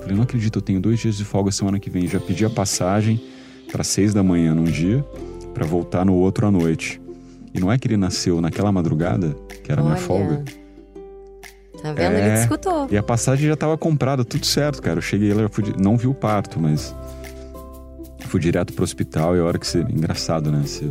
falei, 0.00 0.16
não 0.16 0.22
acredito, 0.22 0.58
eu 0.58 0.62
tenho 0.62 0.80
dois 0.80 0.98
dias 1.00 1.16
de 1.16 1.24
folga 1.24 1.50
semana 1.50 1.78
que 1.78 1.90
vem. 1.90 2.06
Já 2.06 2.18
pedi 2.20 2.44
a 2.44 2.50
passagem 2.50 3.20
para 3.70 3.82
seis 3.84 4.14
da 4.14 4.22
manhã 4.22 4.54
num 4.54 4.64
dia, 4.64 5.04
para 5.52 5.64
voltar 5.66 6.04
no 6.04 6.14
outro 6.14 6.46
à 6.46 6.50
noite. 6.50 7.00
E 7.54 7.60
não 7.60 7.70
é 7.70 7.78
que 7.78 7.86
ele 7.86 7.96
nasceu 7.96 8.40
naquela 8.40 8.72
madrugada, 8.72 9.34
que 9.62 9.70
era 9.70 9.80
a 9.80 9.84
minha 9.84 9.94
Olha. 9.96 10.02
folga. 10.04 10.44
Tá 11.80 11.92
vendo? 11.92 12.14
Ele 12.14 12.28
É. 12.28 12.34
te 12.34 12.40
escutou. 12.40 12.88
E 12.90 12.96
a 12.96 13.02
passagem 13.02 13.46
já 13.48 13.56
tava 13.56 13.78
comprada, 13.78 14.24
tudo 14.24 14.44
certo, 14.44 14.82
cara. 14.82 14.98
Eu 14.98 15.02
cheguei 15.02 15.32
lá, 15.32 15.42
eu 15.42 15.48
fui, 15.50 15.64
não 15.78 15.96
vi 15.96 16.06
o 16.06 16.14
parto, 16.14 16.58
mas 16.58 16.94
fui 18.26 18.40
direto 18.40 18.72
pro 18.72 18.82
hospital 18.82 19.36
e 19.36 19.40
a 19.40 19.44
hora 19.44 19.58
que 19.58 19.66
você. 19.66 19.80
Engraçado, 19.80 20.50
né? 20.50 20.62
Você 20.66 20.90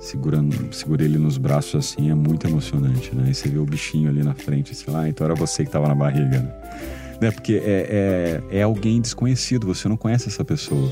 segurando, 0.00 0.72
segura 0.72 1.02
ele 1.04 1.18
nos 1.18 1.36
braços 1.38 1.74
assim, 1.74 2.10
é 2.10 2.14
muito 2.14 2.46
emocionante, 2.46 3.14
né? 3.14 3.30
E 3.30 3.34
você 3.34 3.48
vê 3.48 3.58
o 3.58 3.64
bichinho 3.64 4.08
ali 4.08 4.22
na 4.22 4.32
frente, 4.34 4.74
sei 4.74 4.92
lá, 4.92 5.08
então 5.08 5.24
era 5.24 5.34
você 5.34 5.64
que 5.64 5.70
tava 5.70 5.88
na 5.88 5.94
barriga, 5.94 6.38
né? 6.38 6.54
Né? 7.20 7.30
Porque 7.32 7.54
é, 7.64 8.40
é, 8.50 8.58
é 8.58 8.62
alguém 8.62 9.00
desconhecido, 9.00 9.66
você 9.66 9.88
não 9.88 9.96
conhece 9.96 10.28
essa 10.28 10.44
pessoa. 10.44 10.90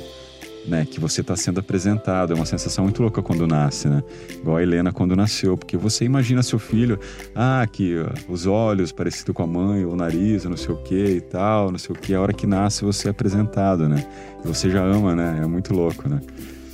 Né, 0.66 0.84
que 0.84 0.98
você 0.98 1.20
está 1.20 1.36
sendo 1.36 1.60
apresentado. 1.60 2.32
É 2.32 2.34
uma 2.36 2.44
sensação 2.44 2.82
muito 2.82 3.00
louca 3.00 3.22
quando 3.22 3.46
nasce, 3.46 3.86
né? 3.86 4.02
Igual 4.30 4.56
a 4.56 4.62
Helena 4.62 4.90
quando 4.90 5.14
nasceu, 5.14 5.56
porque 5.56 5.76
você 5.76 6.04
imagina 6.04 6.42
seu 6.42 6.58
filho, 6.58 6.98
ah, 7.36 7.64
que 7.70 7.96
ó, 8.00 8.06
os 8.32 8.46
olhos 8.46 8.90
parecido 8.90 9.32
com 9.32 9.44
a 9.44 9.46
mãe, 9.46 9.84
o 9.84 9.94
nariz, 9.94 10.44
não 10.44 10.56
sei 10.56 10.74
o 10.74 10.78
que 10.78 11.04
e 11.04 11.20
tal, 11.20 11.70
não 11.70 11.78
sei 11.78 11.94
o 11.94 11.98
que. 11.98 12.12
A 12.14 12.20
hora 12.20 12.32
que 12.32 12.48
nasce 12.48 12.84
você 12.84 13.06
é 13.06 13.10
apresentado, 13.12 13.88
né? 13.88 14.04
E 14.44 14.48
você 14.48 14.68
já 14.68 14.82
ama, 14.82 15.14
né? 15.14 15.38
É 15.40 15.46
muito 15.46 15.72
louco, 15.72 16.08
né? 16.08 16.20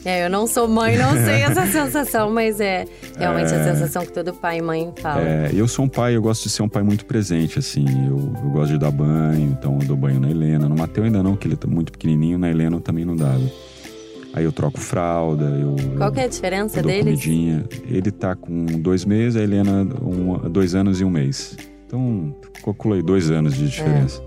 É, 0.06 0.24
eu 0.24 0.30
não 0.30 0.46
sou 0.46 0.66
mãe, 0.66 0.96
não 0.96 1.12
sei 1.12 1.42
essa 1.44 1.66
sensação, 1.66 2.30
mas 2.30 2.60
é 2.60 2.86
realmente 3.18 3.52
a 3.52 3.56
É. 3.58 3.72
sensação 3.74 4.06
que 4.06 4.12
todo 4.12 4.32
pai 4.32 4.58
e 4.58 4.62
mãe 4.62 4.90
fala. 5.02 5.20
É, 5.20 5.50
eu 5.54 5.68
sou 5.68 5.84
um 5.84 5.88
pai, 5.88 6.16
eu 6.16 6.22
gosto 6.22 6.44
de 6.44 6.48
ser 6.50 6.62
um 6.62 6.68
pai 6.68 6.82
muito 6.82 7.04
presente, 7.04 7.58
assim. 7.58 7.84
Eu, 8.08 8.18
eu 8.42 8.50
gosto 8.50 8.72
de 8.72 8.78
dar 8.78 8.90
banho, 8.90 9.50
então 9.56 9.78
eu 9.82 9.86
dou 9.86 9.96
banho 9.98 10.18
na 10.18 10.30
Helena. 10.30 10.66
No 10.66 10.74
Mateu 10.74 11.04
ainda 11.04 11.22
não, 11.22 11.36
que 11.36 11.46
ele 11.46 11.56
tá 11.56 11.68
muito 11.68 11.92
pequenininho, 11.92 12.38
na 12.38 12.50
Helena 12.50 12.76
eu 12.76 12.80
também 12.80 13.04
não 13.04 13.14
dava. 13.14 13.38
Aí 14.34 14.44
eu 14.44 14.52
troco 14.52 14.78
fralda, 14.80 15.44
eu. 15.44 15.76
Qual 15.98 16.10
que 16.10 16.20
é 16.20 16.24
a 16.24 16.28
diferença 16.28 16.78
eu 16.78 16.82
dou 16.82 16.90
deles? 16.92 17.04
comidinha. 17.22 17.64
Ele 17.86 18.10
tá 18.10 18.34
com 18.34 18.64
dois 18.64 19.04
meses, 19.04 19.36
a 19.36 19.42
Helena 19.42 19.86
um, 20.02 20.48
dois 20.50 20.74
anos 20.74 21.00
e 21.00 21.04
um 21.04 21.10
mês. 21.10 21.56
Então, 21.86 22.34
calculei 22.64 23.02
dois 23.02 23.30
anos 23.30 23.54
de 23.54 23.68
diferença. 23.68 24.22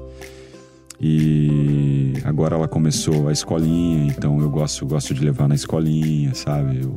E 1.01 2.13
agora 2.23 2.55
ela 2.55 2.67
começou 2.67 3.27
a 3.27 3.31
escolinha, 3.31 4.07
então 4.07 4.39
eu 4.39 4.49
gosto, 4.49 4.85
gosto 4.85 5.13
de 5.13 5.23
levar 5.23 5.47
na 5.47 5.55
escolinha, 5.55 6.33
sabe? 6.33 6.81
Eu, 6.83 6.95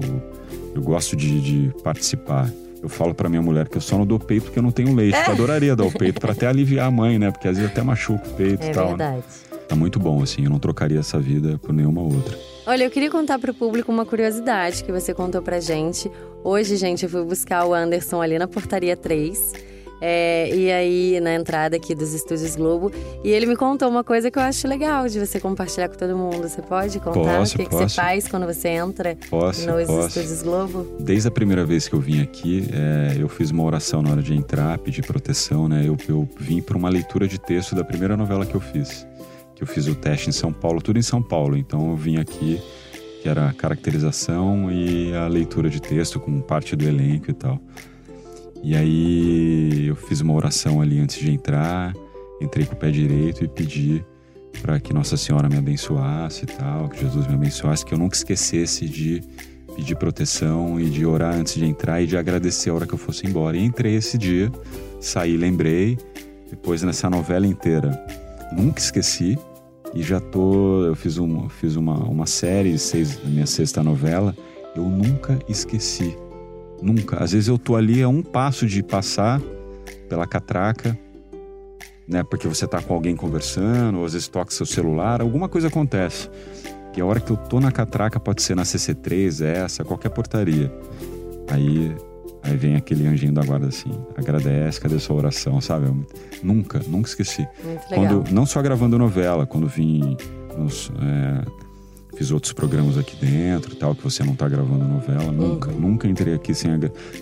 eu 0.74 0.82
gosto 0.82 1.16
de, 1.16 1.40
de 1.40 1.72
participar. 1.82 2.50
Eu 2.80 2.88
falo 2.88 3.12
pra 3.12 3.28
minha 3.28 3.42
mulher 3.42 3.68
que 3.68 3.76
eu 3.76 3.80
só 3.80 3.98
não 3.98 4.06
dou 4.06 4.20
peito 4.20 4.44
porque 4.44 4.58
eu 4.60 4.62
não 4.62 4.70
tenho 4.70 4.94
leite. 4.94 5.18
Eu 5.26 5.32
adoraria 5.32 5.74
dar 5.74 5.84
o 5.84 5.90
peito 5.90 6.20
pra 6.20 6.30
até 6.32 6.46
aliviar 6.46 6.86
a 6.86 6.90
mãe, 6.92 7.18
né? 7.18 7.30
Porque 7.32 7.48
às 7.48 7.56
vezes 7.56 7.72
até 7.72 7.82
machuca 7.82 8.24
o 8.28 8.32
peito 8.34 8.62
É 8.62 8.70
e 8.70 8.72
tal. 8.72 8.96
né? 8.96 8.96
verdade. 8.96 9.24
Tá 9.68 9.76
muito 9.76 9.98
bom, 9.98 10.22
assim. 10.22 10.44
Eu 10.44 10.50
não 10.50 10.59
trocaria 10.59 10.98
essa 10.98 11.18
vida 11.18 11.59
por 11.59 11.72
nenhuma 11.72 12.00
outra. 12.00 12.38
Olha, 12.66 12.85
eu 12.85 12.90
queria 12.90 13.11
contar 13.11 13.38
pro 13.38 13.52
público 13.52 13.92
uma 13.92 14.07
curiosidade 14.07 14.83
que 14.83 14.90
você 14.90 15.12
contou 15.12 15.42
pra 15.42 15.61
gente. 15.61 16.11
Hoje, 16.42 16.76
gente, 16.76 17.04
eu 17.04 17.11
fui 17.11 17.22
buscar 17.22 17.66
o 17.66 17.74
Anderson 17.74 18.20
ali 18.22 18.38
na 18.38 18.46
portaria 18.48 18.96
3. 18.96 19.52
é, 20.00 20.54
e 20.54 20.70
aí, 20.70 21.20
na 21.20 21.35
entrada 21.35 21.76
aqui 21.76 21.94
dos 21.94 22.14
Estúdios 22.14 22.54
Globo. 22.57 22.92
E 23.24 23.31
ele 23.31 23.46
me 23.46 23.57
contou 23.57 23.88
uma 23.88 24.04
coisa 24.04 24.31
que 24.31 24.38
eu 24.38 24.42
acho 24.42 24.66
legal 24.68 25.09
de 25.09 25.18
você 25.18 25.40
compartilhar 25.40 25.88
com 25.88 25.96
todo 25.96 26.16
mundo. 26.16 26.48
Você 26.48 26.62
pode 26.62 26.98
contar 27.00 27.38
Posso, 27.38 27.54
o 27.54 27.59
que, 27.59 27.66
que 27.66 27.74
você 27.74 27.88
faz 27.88 28.28
quando 28.28 28.46
você 28.46 28.68
entra 28.68 29.16
Posso, 29.28 29.66
nos 29.66 29.87
posso. 29.87 30.09
Estúdios 30.09 30.42
Globo? 30.42 30.87
Desde 31.00 31.26
a 31.28 31.31
primeira 31.31 31.64
vez 31.64 31.88
que 31.88 31.94
eu 31.94 32.00
vim 32.00 32.22
aqui, 32.22 32.68
é, 32.72 33.20
eu 33.20 33.28
fiz 33.28 33.50
uma 33.50 33.64
oração 33.64 34.00
na 34.00 34.11
hora 34.12 34.22
de 34.22 34.33
entrar, 34.35 34.78
pedir 34.78 35.04
proteção, 35.04 35.68
né? 35.68 35.83
Eu, 35.85 35.96
eu 36.09 36.28
vim 36.38 36.62
para 36.62 36.76
uma 36.76 36.88
leitura 36.88 37.26
de 37.26 37.38
texto 37.38 37.74
da 37.74 37.83
primeira 37.85 38.16
novela 38.16 38.46
que 38.46 38.54
eu 38.54 38.61
fiz. 38.61 39.07
Que 39.58 39.64
eu 39.64 39.66
fiz 39.66 39.88
o 39.88 39.94
teste 39.96 40.28
em 40.28 40.32
São 40.32 40.52
Paulo, 40.52 40.80
tudo 40.80 41.00
em 41.00 41.02
São 41.02 41.20
Paulo. 41.20 41.56
Então 41.56 41.90
eu 41.90 41.96
vim 41.96 42.16
aqui, 42.16 42.62
que 43.20 43.28
era 43.28 43.48
a 43.48 43.52
caracterização 43.52 44.70
e 44.70 45.12
a 45.12 45.26
leitura 45.26 45.68
de 45.68 45.82
texto 45.82 46.20
com 46.20 46.40
parte 46.40 46.76
do 46.76 46.84
elenco 46.84 47.28
e 47.28 47.34
tal. 47.34 47.60
E 48.62 48.76
aí 48.76 49.88
eu 49.88 49.96
fiz 49.96 50.20
uma 50.20 50.32
oração 50.32 50.80
ali 50.80 51.00
antes 51.00 51.18
de 51.18 51.28
entrar, 51.32 51.92
entrei 52.40 52.66
com 52.66 52.74
o 52.74 52.76
pé 52.76 52.92
direito 52.92 53.42
e 53.42 53.48
pedi 53.48 54.04
para 54.62 54.78
que 54.78 54.92
Nossa 54.92 55.16
Senhora 55.16 55.48
me 55.48 55.56
abençoasse 55.56 56.44
e 56.44 56.46
tal, 56.46 56.88
que 56.88 57.00
Jesus 57.00 57.26
me 57.26 57.34
abençoasse, 57.34 57.84
que 57.84 57.92
eu 57.92 57.98
nunca 57.98 58.14
esquecesse 58.14 58.88
de 58.88 59.20
pedir 59.74 59.96
proteção 59.96 60.78
e 60.78 60.88
de 60.88 61.04
orar 61.04 61.34
antes 61.34 61.54
de 61.54 61.64
entrar 61.64 62.00
e 62.00 62.06
de 62.06 62.16
agradecer 62.16 62.70
a 62.70 62.74
hora 62.74 62.86
que 62.86 62.94
eu 62.94 62.98
fosse 62.98 63.26
embora. 63.26 63.56
E 63.56 63.64
entrei 63.64 63.96
esse 63.96 64.16
dia, 64.16 64.52
saí, 65.00 65.36
lembrei, 65.36 65.98
depois 66.48 66.80
nessa 66.84 67.10
novela 67.10 67.44
inteira, 67.44 67.90
nunca 68.52 68.80
esqueci. 68.80 69.38
E 69.94 70.02
já 70.02 70.20
tô, 70.20 70.84
eu 70.84 70.94
fiz, 70.94 71.18
um, 71.18 71.48
fiz 71.48 71.76
uma, 71.76 71.98
uma 72.04 72.26
série, 72.26 72.78
seis, 72.78 73.18
minha 73.24 73.46
sexta 73.46 73.82
novela, 73.82 74.37
eu 74.76 74.84
nunca 74.84 75.38
esqueci. 75.48 76.16
Nunca. 76.82 77.22
Às 77.22 77.32
vezes 77.32 77.48
eu 77.48 77.58
tô 77.58 77.74
ali 77.74 78.02
a 78.02 78.08
um 78.08 78.22
passo 78.22 78.66
de 78.66 78.82
passar 78.82 79.40
pela 80.08 80.26
catraca, 80.26 80.96
né? 82.06 82.22
Porque 82.22 82.46
você 82.46 82.66
tá 82.66 82.80
com 82.80 82.94
alguém 82.94 83.16
conversando, 83.16 83.98
ou 83.98 84.04
às 84.04 84.12
vezes 84.12 84.28
toca 84.28 84.50
seu 84.50 84.66
celular, 84.66 85.20
alguma 85.20 85.48
coisa 85.48 85.68
acontece. 85.68 86.28
E 86.96 87.00
a 87.00 87.06
hora 87.06 87.20
que 87.20 87.30
eu 87.30 87.37
tô 87.37 87.61
na 87.61 87.70
catraca 87.70 88.18
pode 88.18 88.42
ser 88.42 88.56
na 88.56 88.64
CC3, 88.64 89.44
essa, 89.44 89.84
qualquer 89.84 90.08
portaria. 90.08 90.72
Aí, 91.48 91.94
aí 92.42 92.57
vem 92.57 92.77
aquele 92.77 93.07
anjinho 93.07 93.33
da 93.33 93.42
guarda 93.42 93.66
assim, 93.68 93.90
agradece, 94.16 94.81
cadê 94.81 94.98
sua 94.98 95.16
oração, 95.16 95.61
sabe? 95.61 95.87
Eu 95.87 96.07
nunca, 96.42 96.81
nunca 96.87 97.09
esqueci. 97.09 97.46
Muito 97.64 97.90
legal. 97.90 98.22
Quando, 98.22 98.31
não 98.33 98.46
só 98.46 98.61
gravando 98.62 98.98
novela, 98.98 99.46
quando 99.46 99.66
vim 99.66 100.16
nos, 100.57 100.90
é, 101.01 101.44
fiz 102.16 102.31
outros 102.31 102.53
programas 102.53 102.96
aqui 102.98 103.16
dentro 103.24 103.72
e 103.72 103.77
tal, 103.77 103.94
que 103.94 104.03
você 104.03 104.22
não 104.24 104.35
tá 104.35 104.48
gravando 104.48 104.85
novela, 104.85 105.31
nunca, 105.31 105.70
Uhum. 105.70 105.81
nunca 105.81 106.09
entrei 106.09 106.35
aqui 106.35 106.55
sem, 106.55 106.70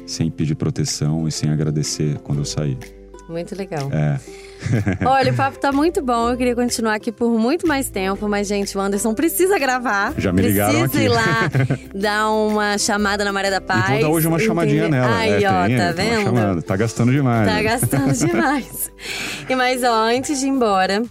sem 0.07 0.31
pedir 0.31 0.55
proteção 0.55 1.27
e 1.29 1.33
sem 1.33 1.51
agradecer 1.51 2.19
quando 2.19 2.39
eu 2.39 2.45
saí. 2.45 2.79
Muito 3.29 3.57
legal. 3.57 3.91
É, 3.93 4.19
Olha, 5.05 5.33
o 5.33 5.37
papo 5.37 5.59
tá 5.59 5.73
muito 5.73 6.03
bom. 6.03 6.31
Eu 6.31 6.37
queria 6.37 6.55
continuar 6.55 6.95
aqui 6.95 7.11
por 7.11 7.31
muito 7.39 7.67
mais 7.67 7.91
tempo, 7.91 8.29
mas, 8.29 8.47
gente, 8.47 8.77
o 8.77 8.81
Anderson 8.81 9.15
precisa 9.15 9.59
gravar. 9.59 10.15
Já 10.17 10.33
me 10.33 10.43
ligaram 10.43 10.89
precisa 10.89 11.03
ir 11.03 11.07
aqui. 11.07 11.15
lá 11.15 11.51
dar 11.95 12.31
uma 12.31 12.79
chamada 12.79 13.25
na 13.25 13.33
Maré 13.33 13.51
da 13.51 13.61
Paz. 13.61 13.89
e 13.89 13.93
vou 13.93 14.01
dar 14.03 14.09
hoje 14.09 14.29
uma 14.29 14.39
chamadinha 14.39 14.87
entendeu? 14.87 15.01
nela. 15.03 15.17
Aí, 15.17 15.45
é, 15.45 15.51
ó, 15.51 15.67
tem, 15.67 15.77
tá 15.77 15.93
vendo? 15.93 16.23
chamada. 16.25 16.63
Tá 16.63 16.77
gastando 16.77 17.13
demais. 17.13 17.49
Tá 17.49 17.63
gastando 17.63 18.13
demais. 18.27 18.93
e 19.49 19.55
mas, 19.55 19.83
ó, 19.83 20.05
antes 20.05 20.39
de 20.41 20.47
ir 20.47 20.51
embora, 20.51 21.03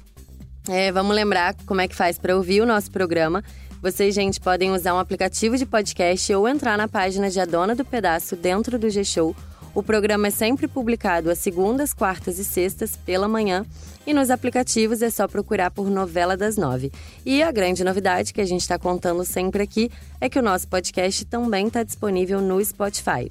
é, 0.70 0.92
vamos 0.92 1.16
lembrar 1.16 1.56
como 1.66 1.82
é 1.82 1.88
que 1.88 1.96
faz 1.96 2.18
para 2.18 2.36
ouvir 2.36 2.62
o 2.62 2.66
nosso 2.66 2.92
programa. 2.92 3.44
Vocês, 3.82 4.16
gente, 4.16 4.40
podem 4.40 4.72
usar 4.72 4.96
um 4.96 5.00
aplicativo 5.00 5.58
de 5.58 5.66
podcast 5.66 6.34
ou 6.34 6.48
entrar 6.48 6.78
na 6.78 6.88
página 6.88 7.30
de 7.30 7.40
A 7.40 7.46
Dona 7.46 7.76
do 7.76 7.86
Pedaço 7.86 8.36
dentro 8.36 8.80
do 8.80 8.90
G-Show. 8.90 9.36
O 9.76 9.84
programa 9.84 10.28
é 10.28 10.32
sempre 10.32 10.70
publicado 10.70 11.30
às 11.30 11.38
segundas, 11.38 11.94
quartas 11.94 12.40
e 12.40 12.46
sextas 12.46 12.96
pela 12.96 13.28
manhã. 13.28 13.66
E 14.08 14.14
nos 14.14 14.30
aplicativos 14.30 15.02
é 15.02 15.10
só 15.10 15.28
procurar 15.28 15.70
por 15.70 15.90
Novela 15.90 16.38
das 16.38 16.56
Nove. 16.56 16.94
E 17.26 17.44
a 17.44 17.52
grande 17.52 17.84
novidade 17.84 18.34
que 18.34 18.40
a 18.40 18.46
gente 18.46 18.62
está 18.62 18.80
contando 18.80 19.26
sempre 19.26 19.62
aqui 19.62 19.92
é 20.22 20.30
que 20.30 20.40
o 20.40 20.42
nosso 20.42 20.66
podcast 20.70 21.26
também 21.26 21.68
está 21.68 21.84
disponível 21.84 22.40
no 22.40 22.64
Spotify. 22.64 23.30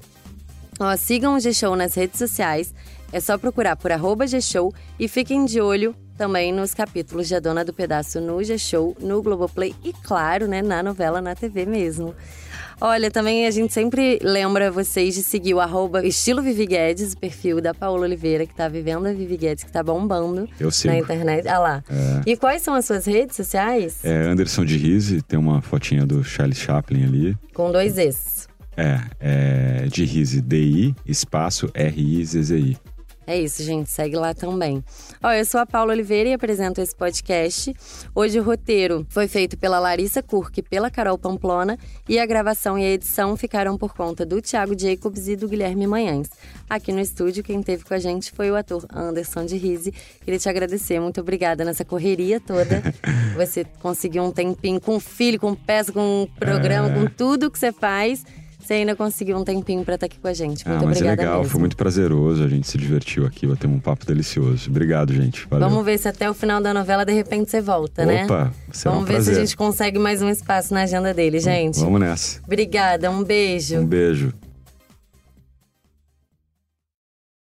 Ó, 0.79 0.95
sigam 0.95 1.35
o 1.35 1.39
G-Show 1.39 1.75
nas 1.75 1.95
redes 1.95 2.19
sociais. 2.19 2.75
É 3.11 3.19
só 3.19 3.39
procurar 3.39 3.75
por 3.75 3.91
arroba 3.91 4.27
G-Show 4.27 4.71
e 4.99 5.07
fiquem 5.07 5.45
de 5.45 5.59
olho 5.59 5.95
também 6.15 6.53
nos 6.53 6.75
capítulos 6.75 7.27
de 7.27 7.33
A 7.33 7.39
Dona 7.39 7.65
do 7.65 7.73
Pedaço 7.73 8.21
no 8.21 8.43
G-Show, 8.43 8.95
no 8.99 9.19
Globoplay 9.23 9.73
e, 9.83 9.91
claro, 9.91 10.47
né, 10.47 10.61
na 10.61 10.83
novela 10.83 11.21
na 11.21 11.33
TV 11.33 11.65
mesmo. 11.65 12.13
Olha, 12.81 13.09
também 13.09 13.47
a 13.47 13.51
gente 13.51 13.73
sempre 13.73 14.19
lembra 14.21 14.69
vocês 14.69 15.15
de 15.15 15.23
seguir 15.23 15.53
o 15.53 15.59
arroba 15.59 16.05
estilo 16.05 16.41
Vivi 16.41 16.65
Guedes, 16.65 17.13
o 17.13 17.17
perfil 17.17 17.61
da 17.61 17.73
Paola 17.73 18.01
Oliveira, 18.03 18.45
que 18.45 18.53
tá 18.53 18.67
vivendo 18.67 19.05
a 19.07 19.13
Vivi 19.13 19.37
Guedes, 19.37 19.63
que 19.63 19.71
tá 19.71 19.81
bombando 19.81 20.47
Eu 20.59 20.69
sigo. 20.69 20.93
na 20.93 20.99
internet. 20.99 21.47
Ah 21.47 21.59
lá. 21.59 21.83
E 22.25 22.35
quais 22.35 22.61
são 22.61 22.73
as 22.73 22.85
suas 22.85 23.05
redes 23.05 23.35
sociais? 23.35 24.03
É 24.03 24.27
Anderson 24.27 24.65
de 24.65 24.77
Rise, 24.77 25.21
tem 25.21 25.39
uma 25.39 25.61
fotinha 25.61 26.05
do 26.05 26.23
Charlie 26.23 26.55
Chaplin 26.55 27.03
ali. 27.05 27.37
Com 27.53 27.71
dois 27.71 27.97
Es. 27.97 28.47
É, 28.77 28.99
é 29.21 29.87
de 29.89 30.03
Rise, 30.03 30.41
D-I, 30.41 30.93
espaço 31.05 31.69
R-I-Z-Z-I. 31.73 32.77
É 33.27 33.39
isso, 33.39 33.63
gente. 33.63 33.89
Segue 33.89 34.15
lá 34.15 34.33
também. 34.33 34.83
Ó, 35.23 35.31
eu 35.31 35.43
sou 35.45 35.59
a 35.59 35.65
Paula 35.65 35.93
Oliveira 35.93 36.29
e 36.29 36.33
apresento 36.33 36.79
esse 36.79 36.95
podcast. 36.95 37.73
Hoje 38.13 38.39
o 38.39 38.43
roteiro 38.43 39.05
foi 39.09 39.27
feito 39.27 39.57
pela 39.57 39.79
Larissa 39.79 40.21
Kurk 40.21 40.59
e 40.59 40.63
pela 40.63 40.91
Carol 40.91 41.17
Pamplona 41.17 41.77
e 42.07 42.19
a 42.19 42.25
gravação 42.25 42.77
e 42.77 42.83
a 42.83 42.89
edição 42.89 43.35
ficaram 43.35 43.77
por 43.77 43.95
conta 43.95 44.25
do 44.25 44.41
Thiago 44.41 44.77
Jacobs 44.77 45.27
e 45.27 45.35
do 45.35 45.47
Guilherme 45.47 45.87
Manhães. 45.87 46.29
Aqui 46.69 46.91
no 46.91 46.99
estúdio, 46.99 47.43
quem 47.43 47.63
teve 47.63 47.83
com 47.83 47.93
a 47.93 47.99
gente 47.99 48.31
foi 48.31 48.51
o 48.51 48.55
ator 48.55 48.85
Anderson 48.93 49.45
de 49.45 49.57
Rise. 49.57 49.91
Queria 50.23 50.39
te 50.39 50.47
agradecer, 50.47 50.99
muito 50.99 51.19
obrigada 51.19 51.65
nessa 51.65 51.83
correria 51.83 52.39
toda. 52.39 52.81
Você 53.35 53.65
conseguiu 53.81 54.23
um 54.23 54.31
tempinho 54.31 54.79
com 54.79 54.99
filho, 54.99 55.39
com 55.39 55.55
peça, 55.55 55.91
com 55.91 56.27
programa, 56.39 56.89
com 56.89 57.05
tudo 57.07 57.49
que 57.49 57.57
você 57.57 57.71
faz. 57.71 58.23
Você 58.65 58.73
ainda 58.73 58.95
conseguiu 58.95 59.37
um 59.37 59.43
tempinho 59.43 59.85
pra 59.85 59.93
estar 59.93 60.07
aqui 60.07 60.17
com 60.19 60.27
a 60.27 60.33
gente. 60.33 60.67
Muito 60.67 60.83
ah, 60.83 60.87
mas 60.87 60.97
é 60.97 61.01
obrigada 61.01 61.21
legal, 61.21 61.37
mesmo. 61.37 61.51
foi 61.51 61.59
muito 61.59 61.77
prazeroso, 61.77 62.43
a 62.43 62.47
gente 62.47 62.67
se 62.67 62.79
divertiu 62.79 63.23
aqui, 63.23 63.45
batemos 63.45 63.77
um 63.77 63.79
papo 63.79 64.07
delicioso. 64.07 64.71
Obrigado, 64.71 65.13
gente. 65.13 65.45
Valeu. 65.47 65.69
Vamos 65.69 65.85
ver 65.85 65.99
se 65.99 66.07
até 66.07 66.27
o 66.27 66.33
final 66.33 66.59
da 66.59 66.73
novela, 66.73 67.05
de 67.05 67.13
repente, 67.13 67.51
você 67.51 67.61
volta, 67.61 68.03
né? 68.07 68.25
Opa, 68.25 68.51
será 68.71 68.95
Vamos 68.95 69.07
um 69.07 69.13
ver 69.13 69.19
se 69.19 69.25
prazer. 69.25 69.37
a 69.37 69.45
gente 69.45 69.55
consegue 69.55 69.99
mais 69.99 70.23
um 70.23 70.29
espaço 70.29 70.73
na 70.73 70.81
agenda 70.81 71.13
dele, 71.13 71.39
gente. 71.39 71.79
Vamos 71.79 71.99
nessa. 71.99 72.39
Obrigada, 72.43 73.11
um 73.11 73.23
beijo. 73.23 73.77
Um 73.77 73.85
beijo. 73.85 74.33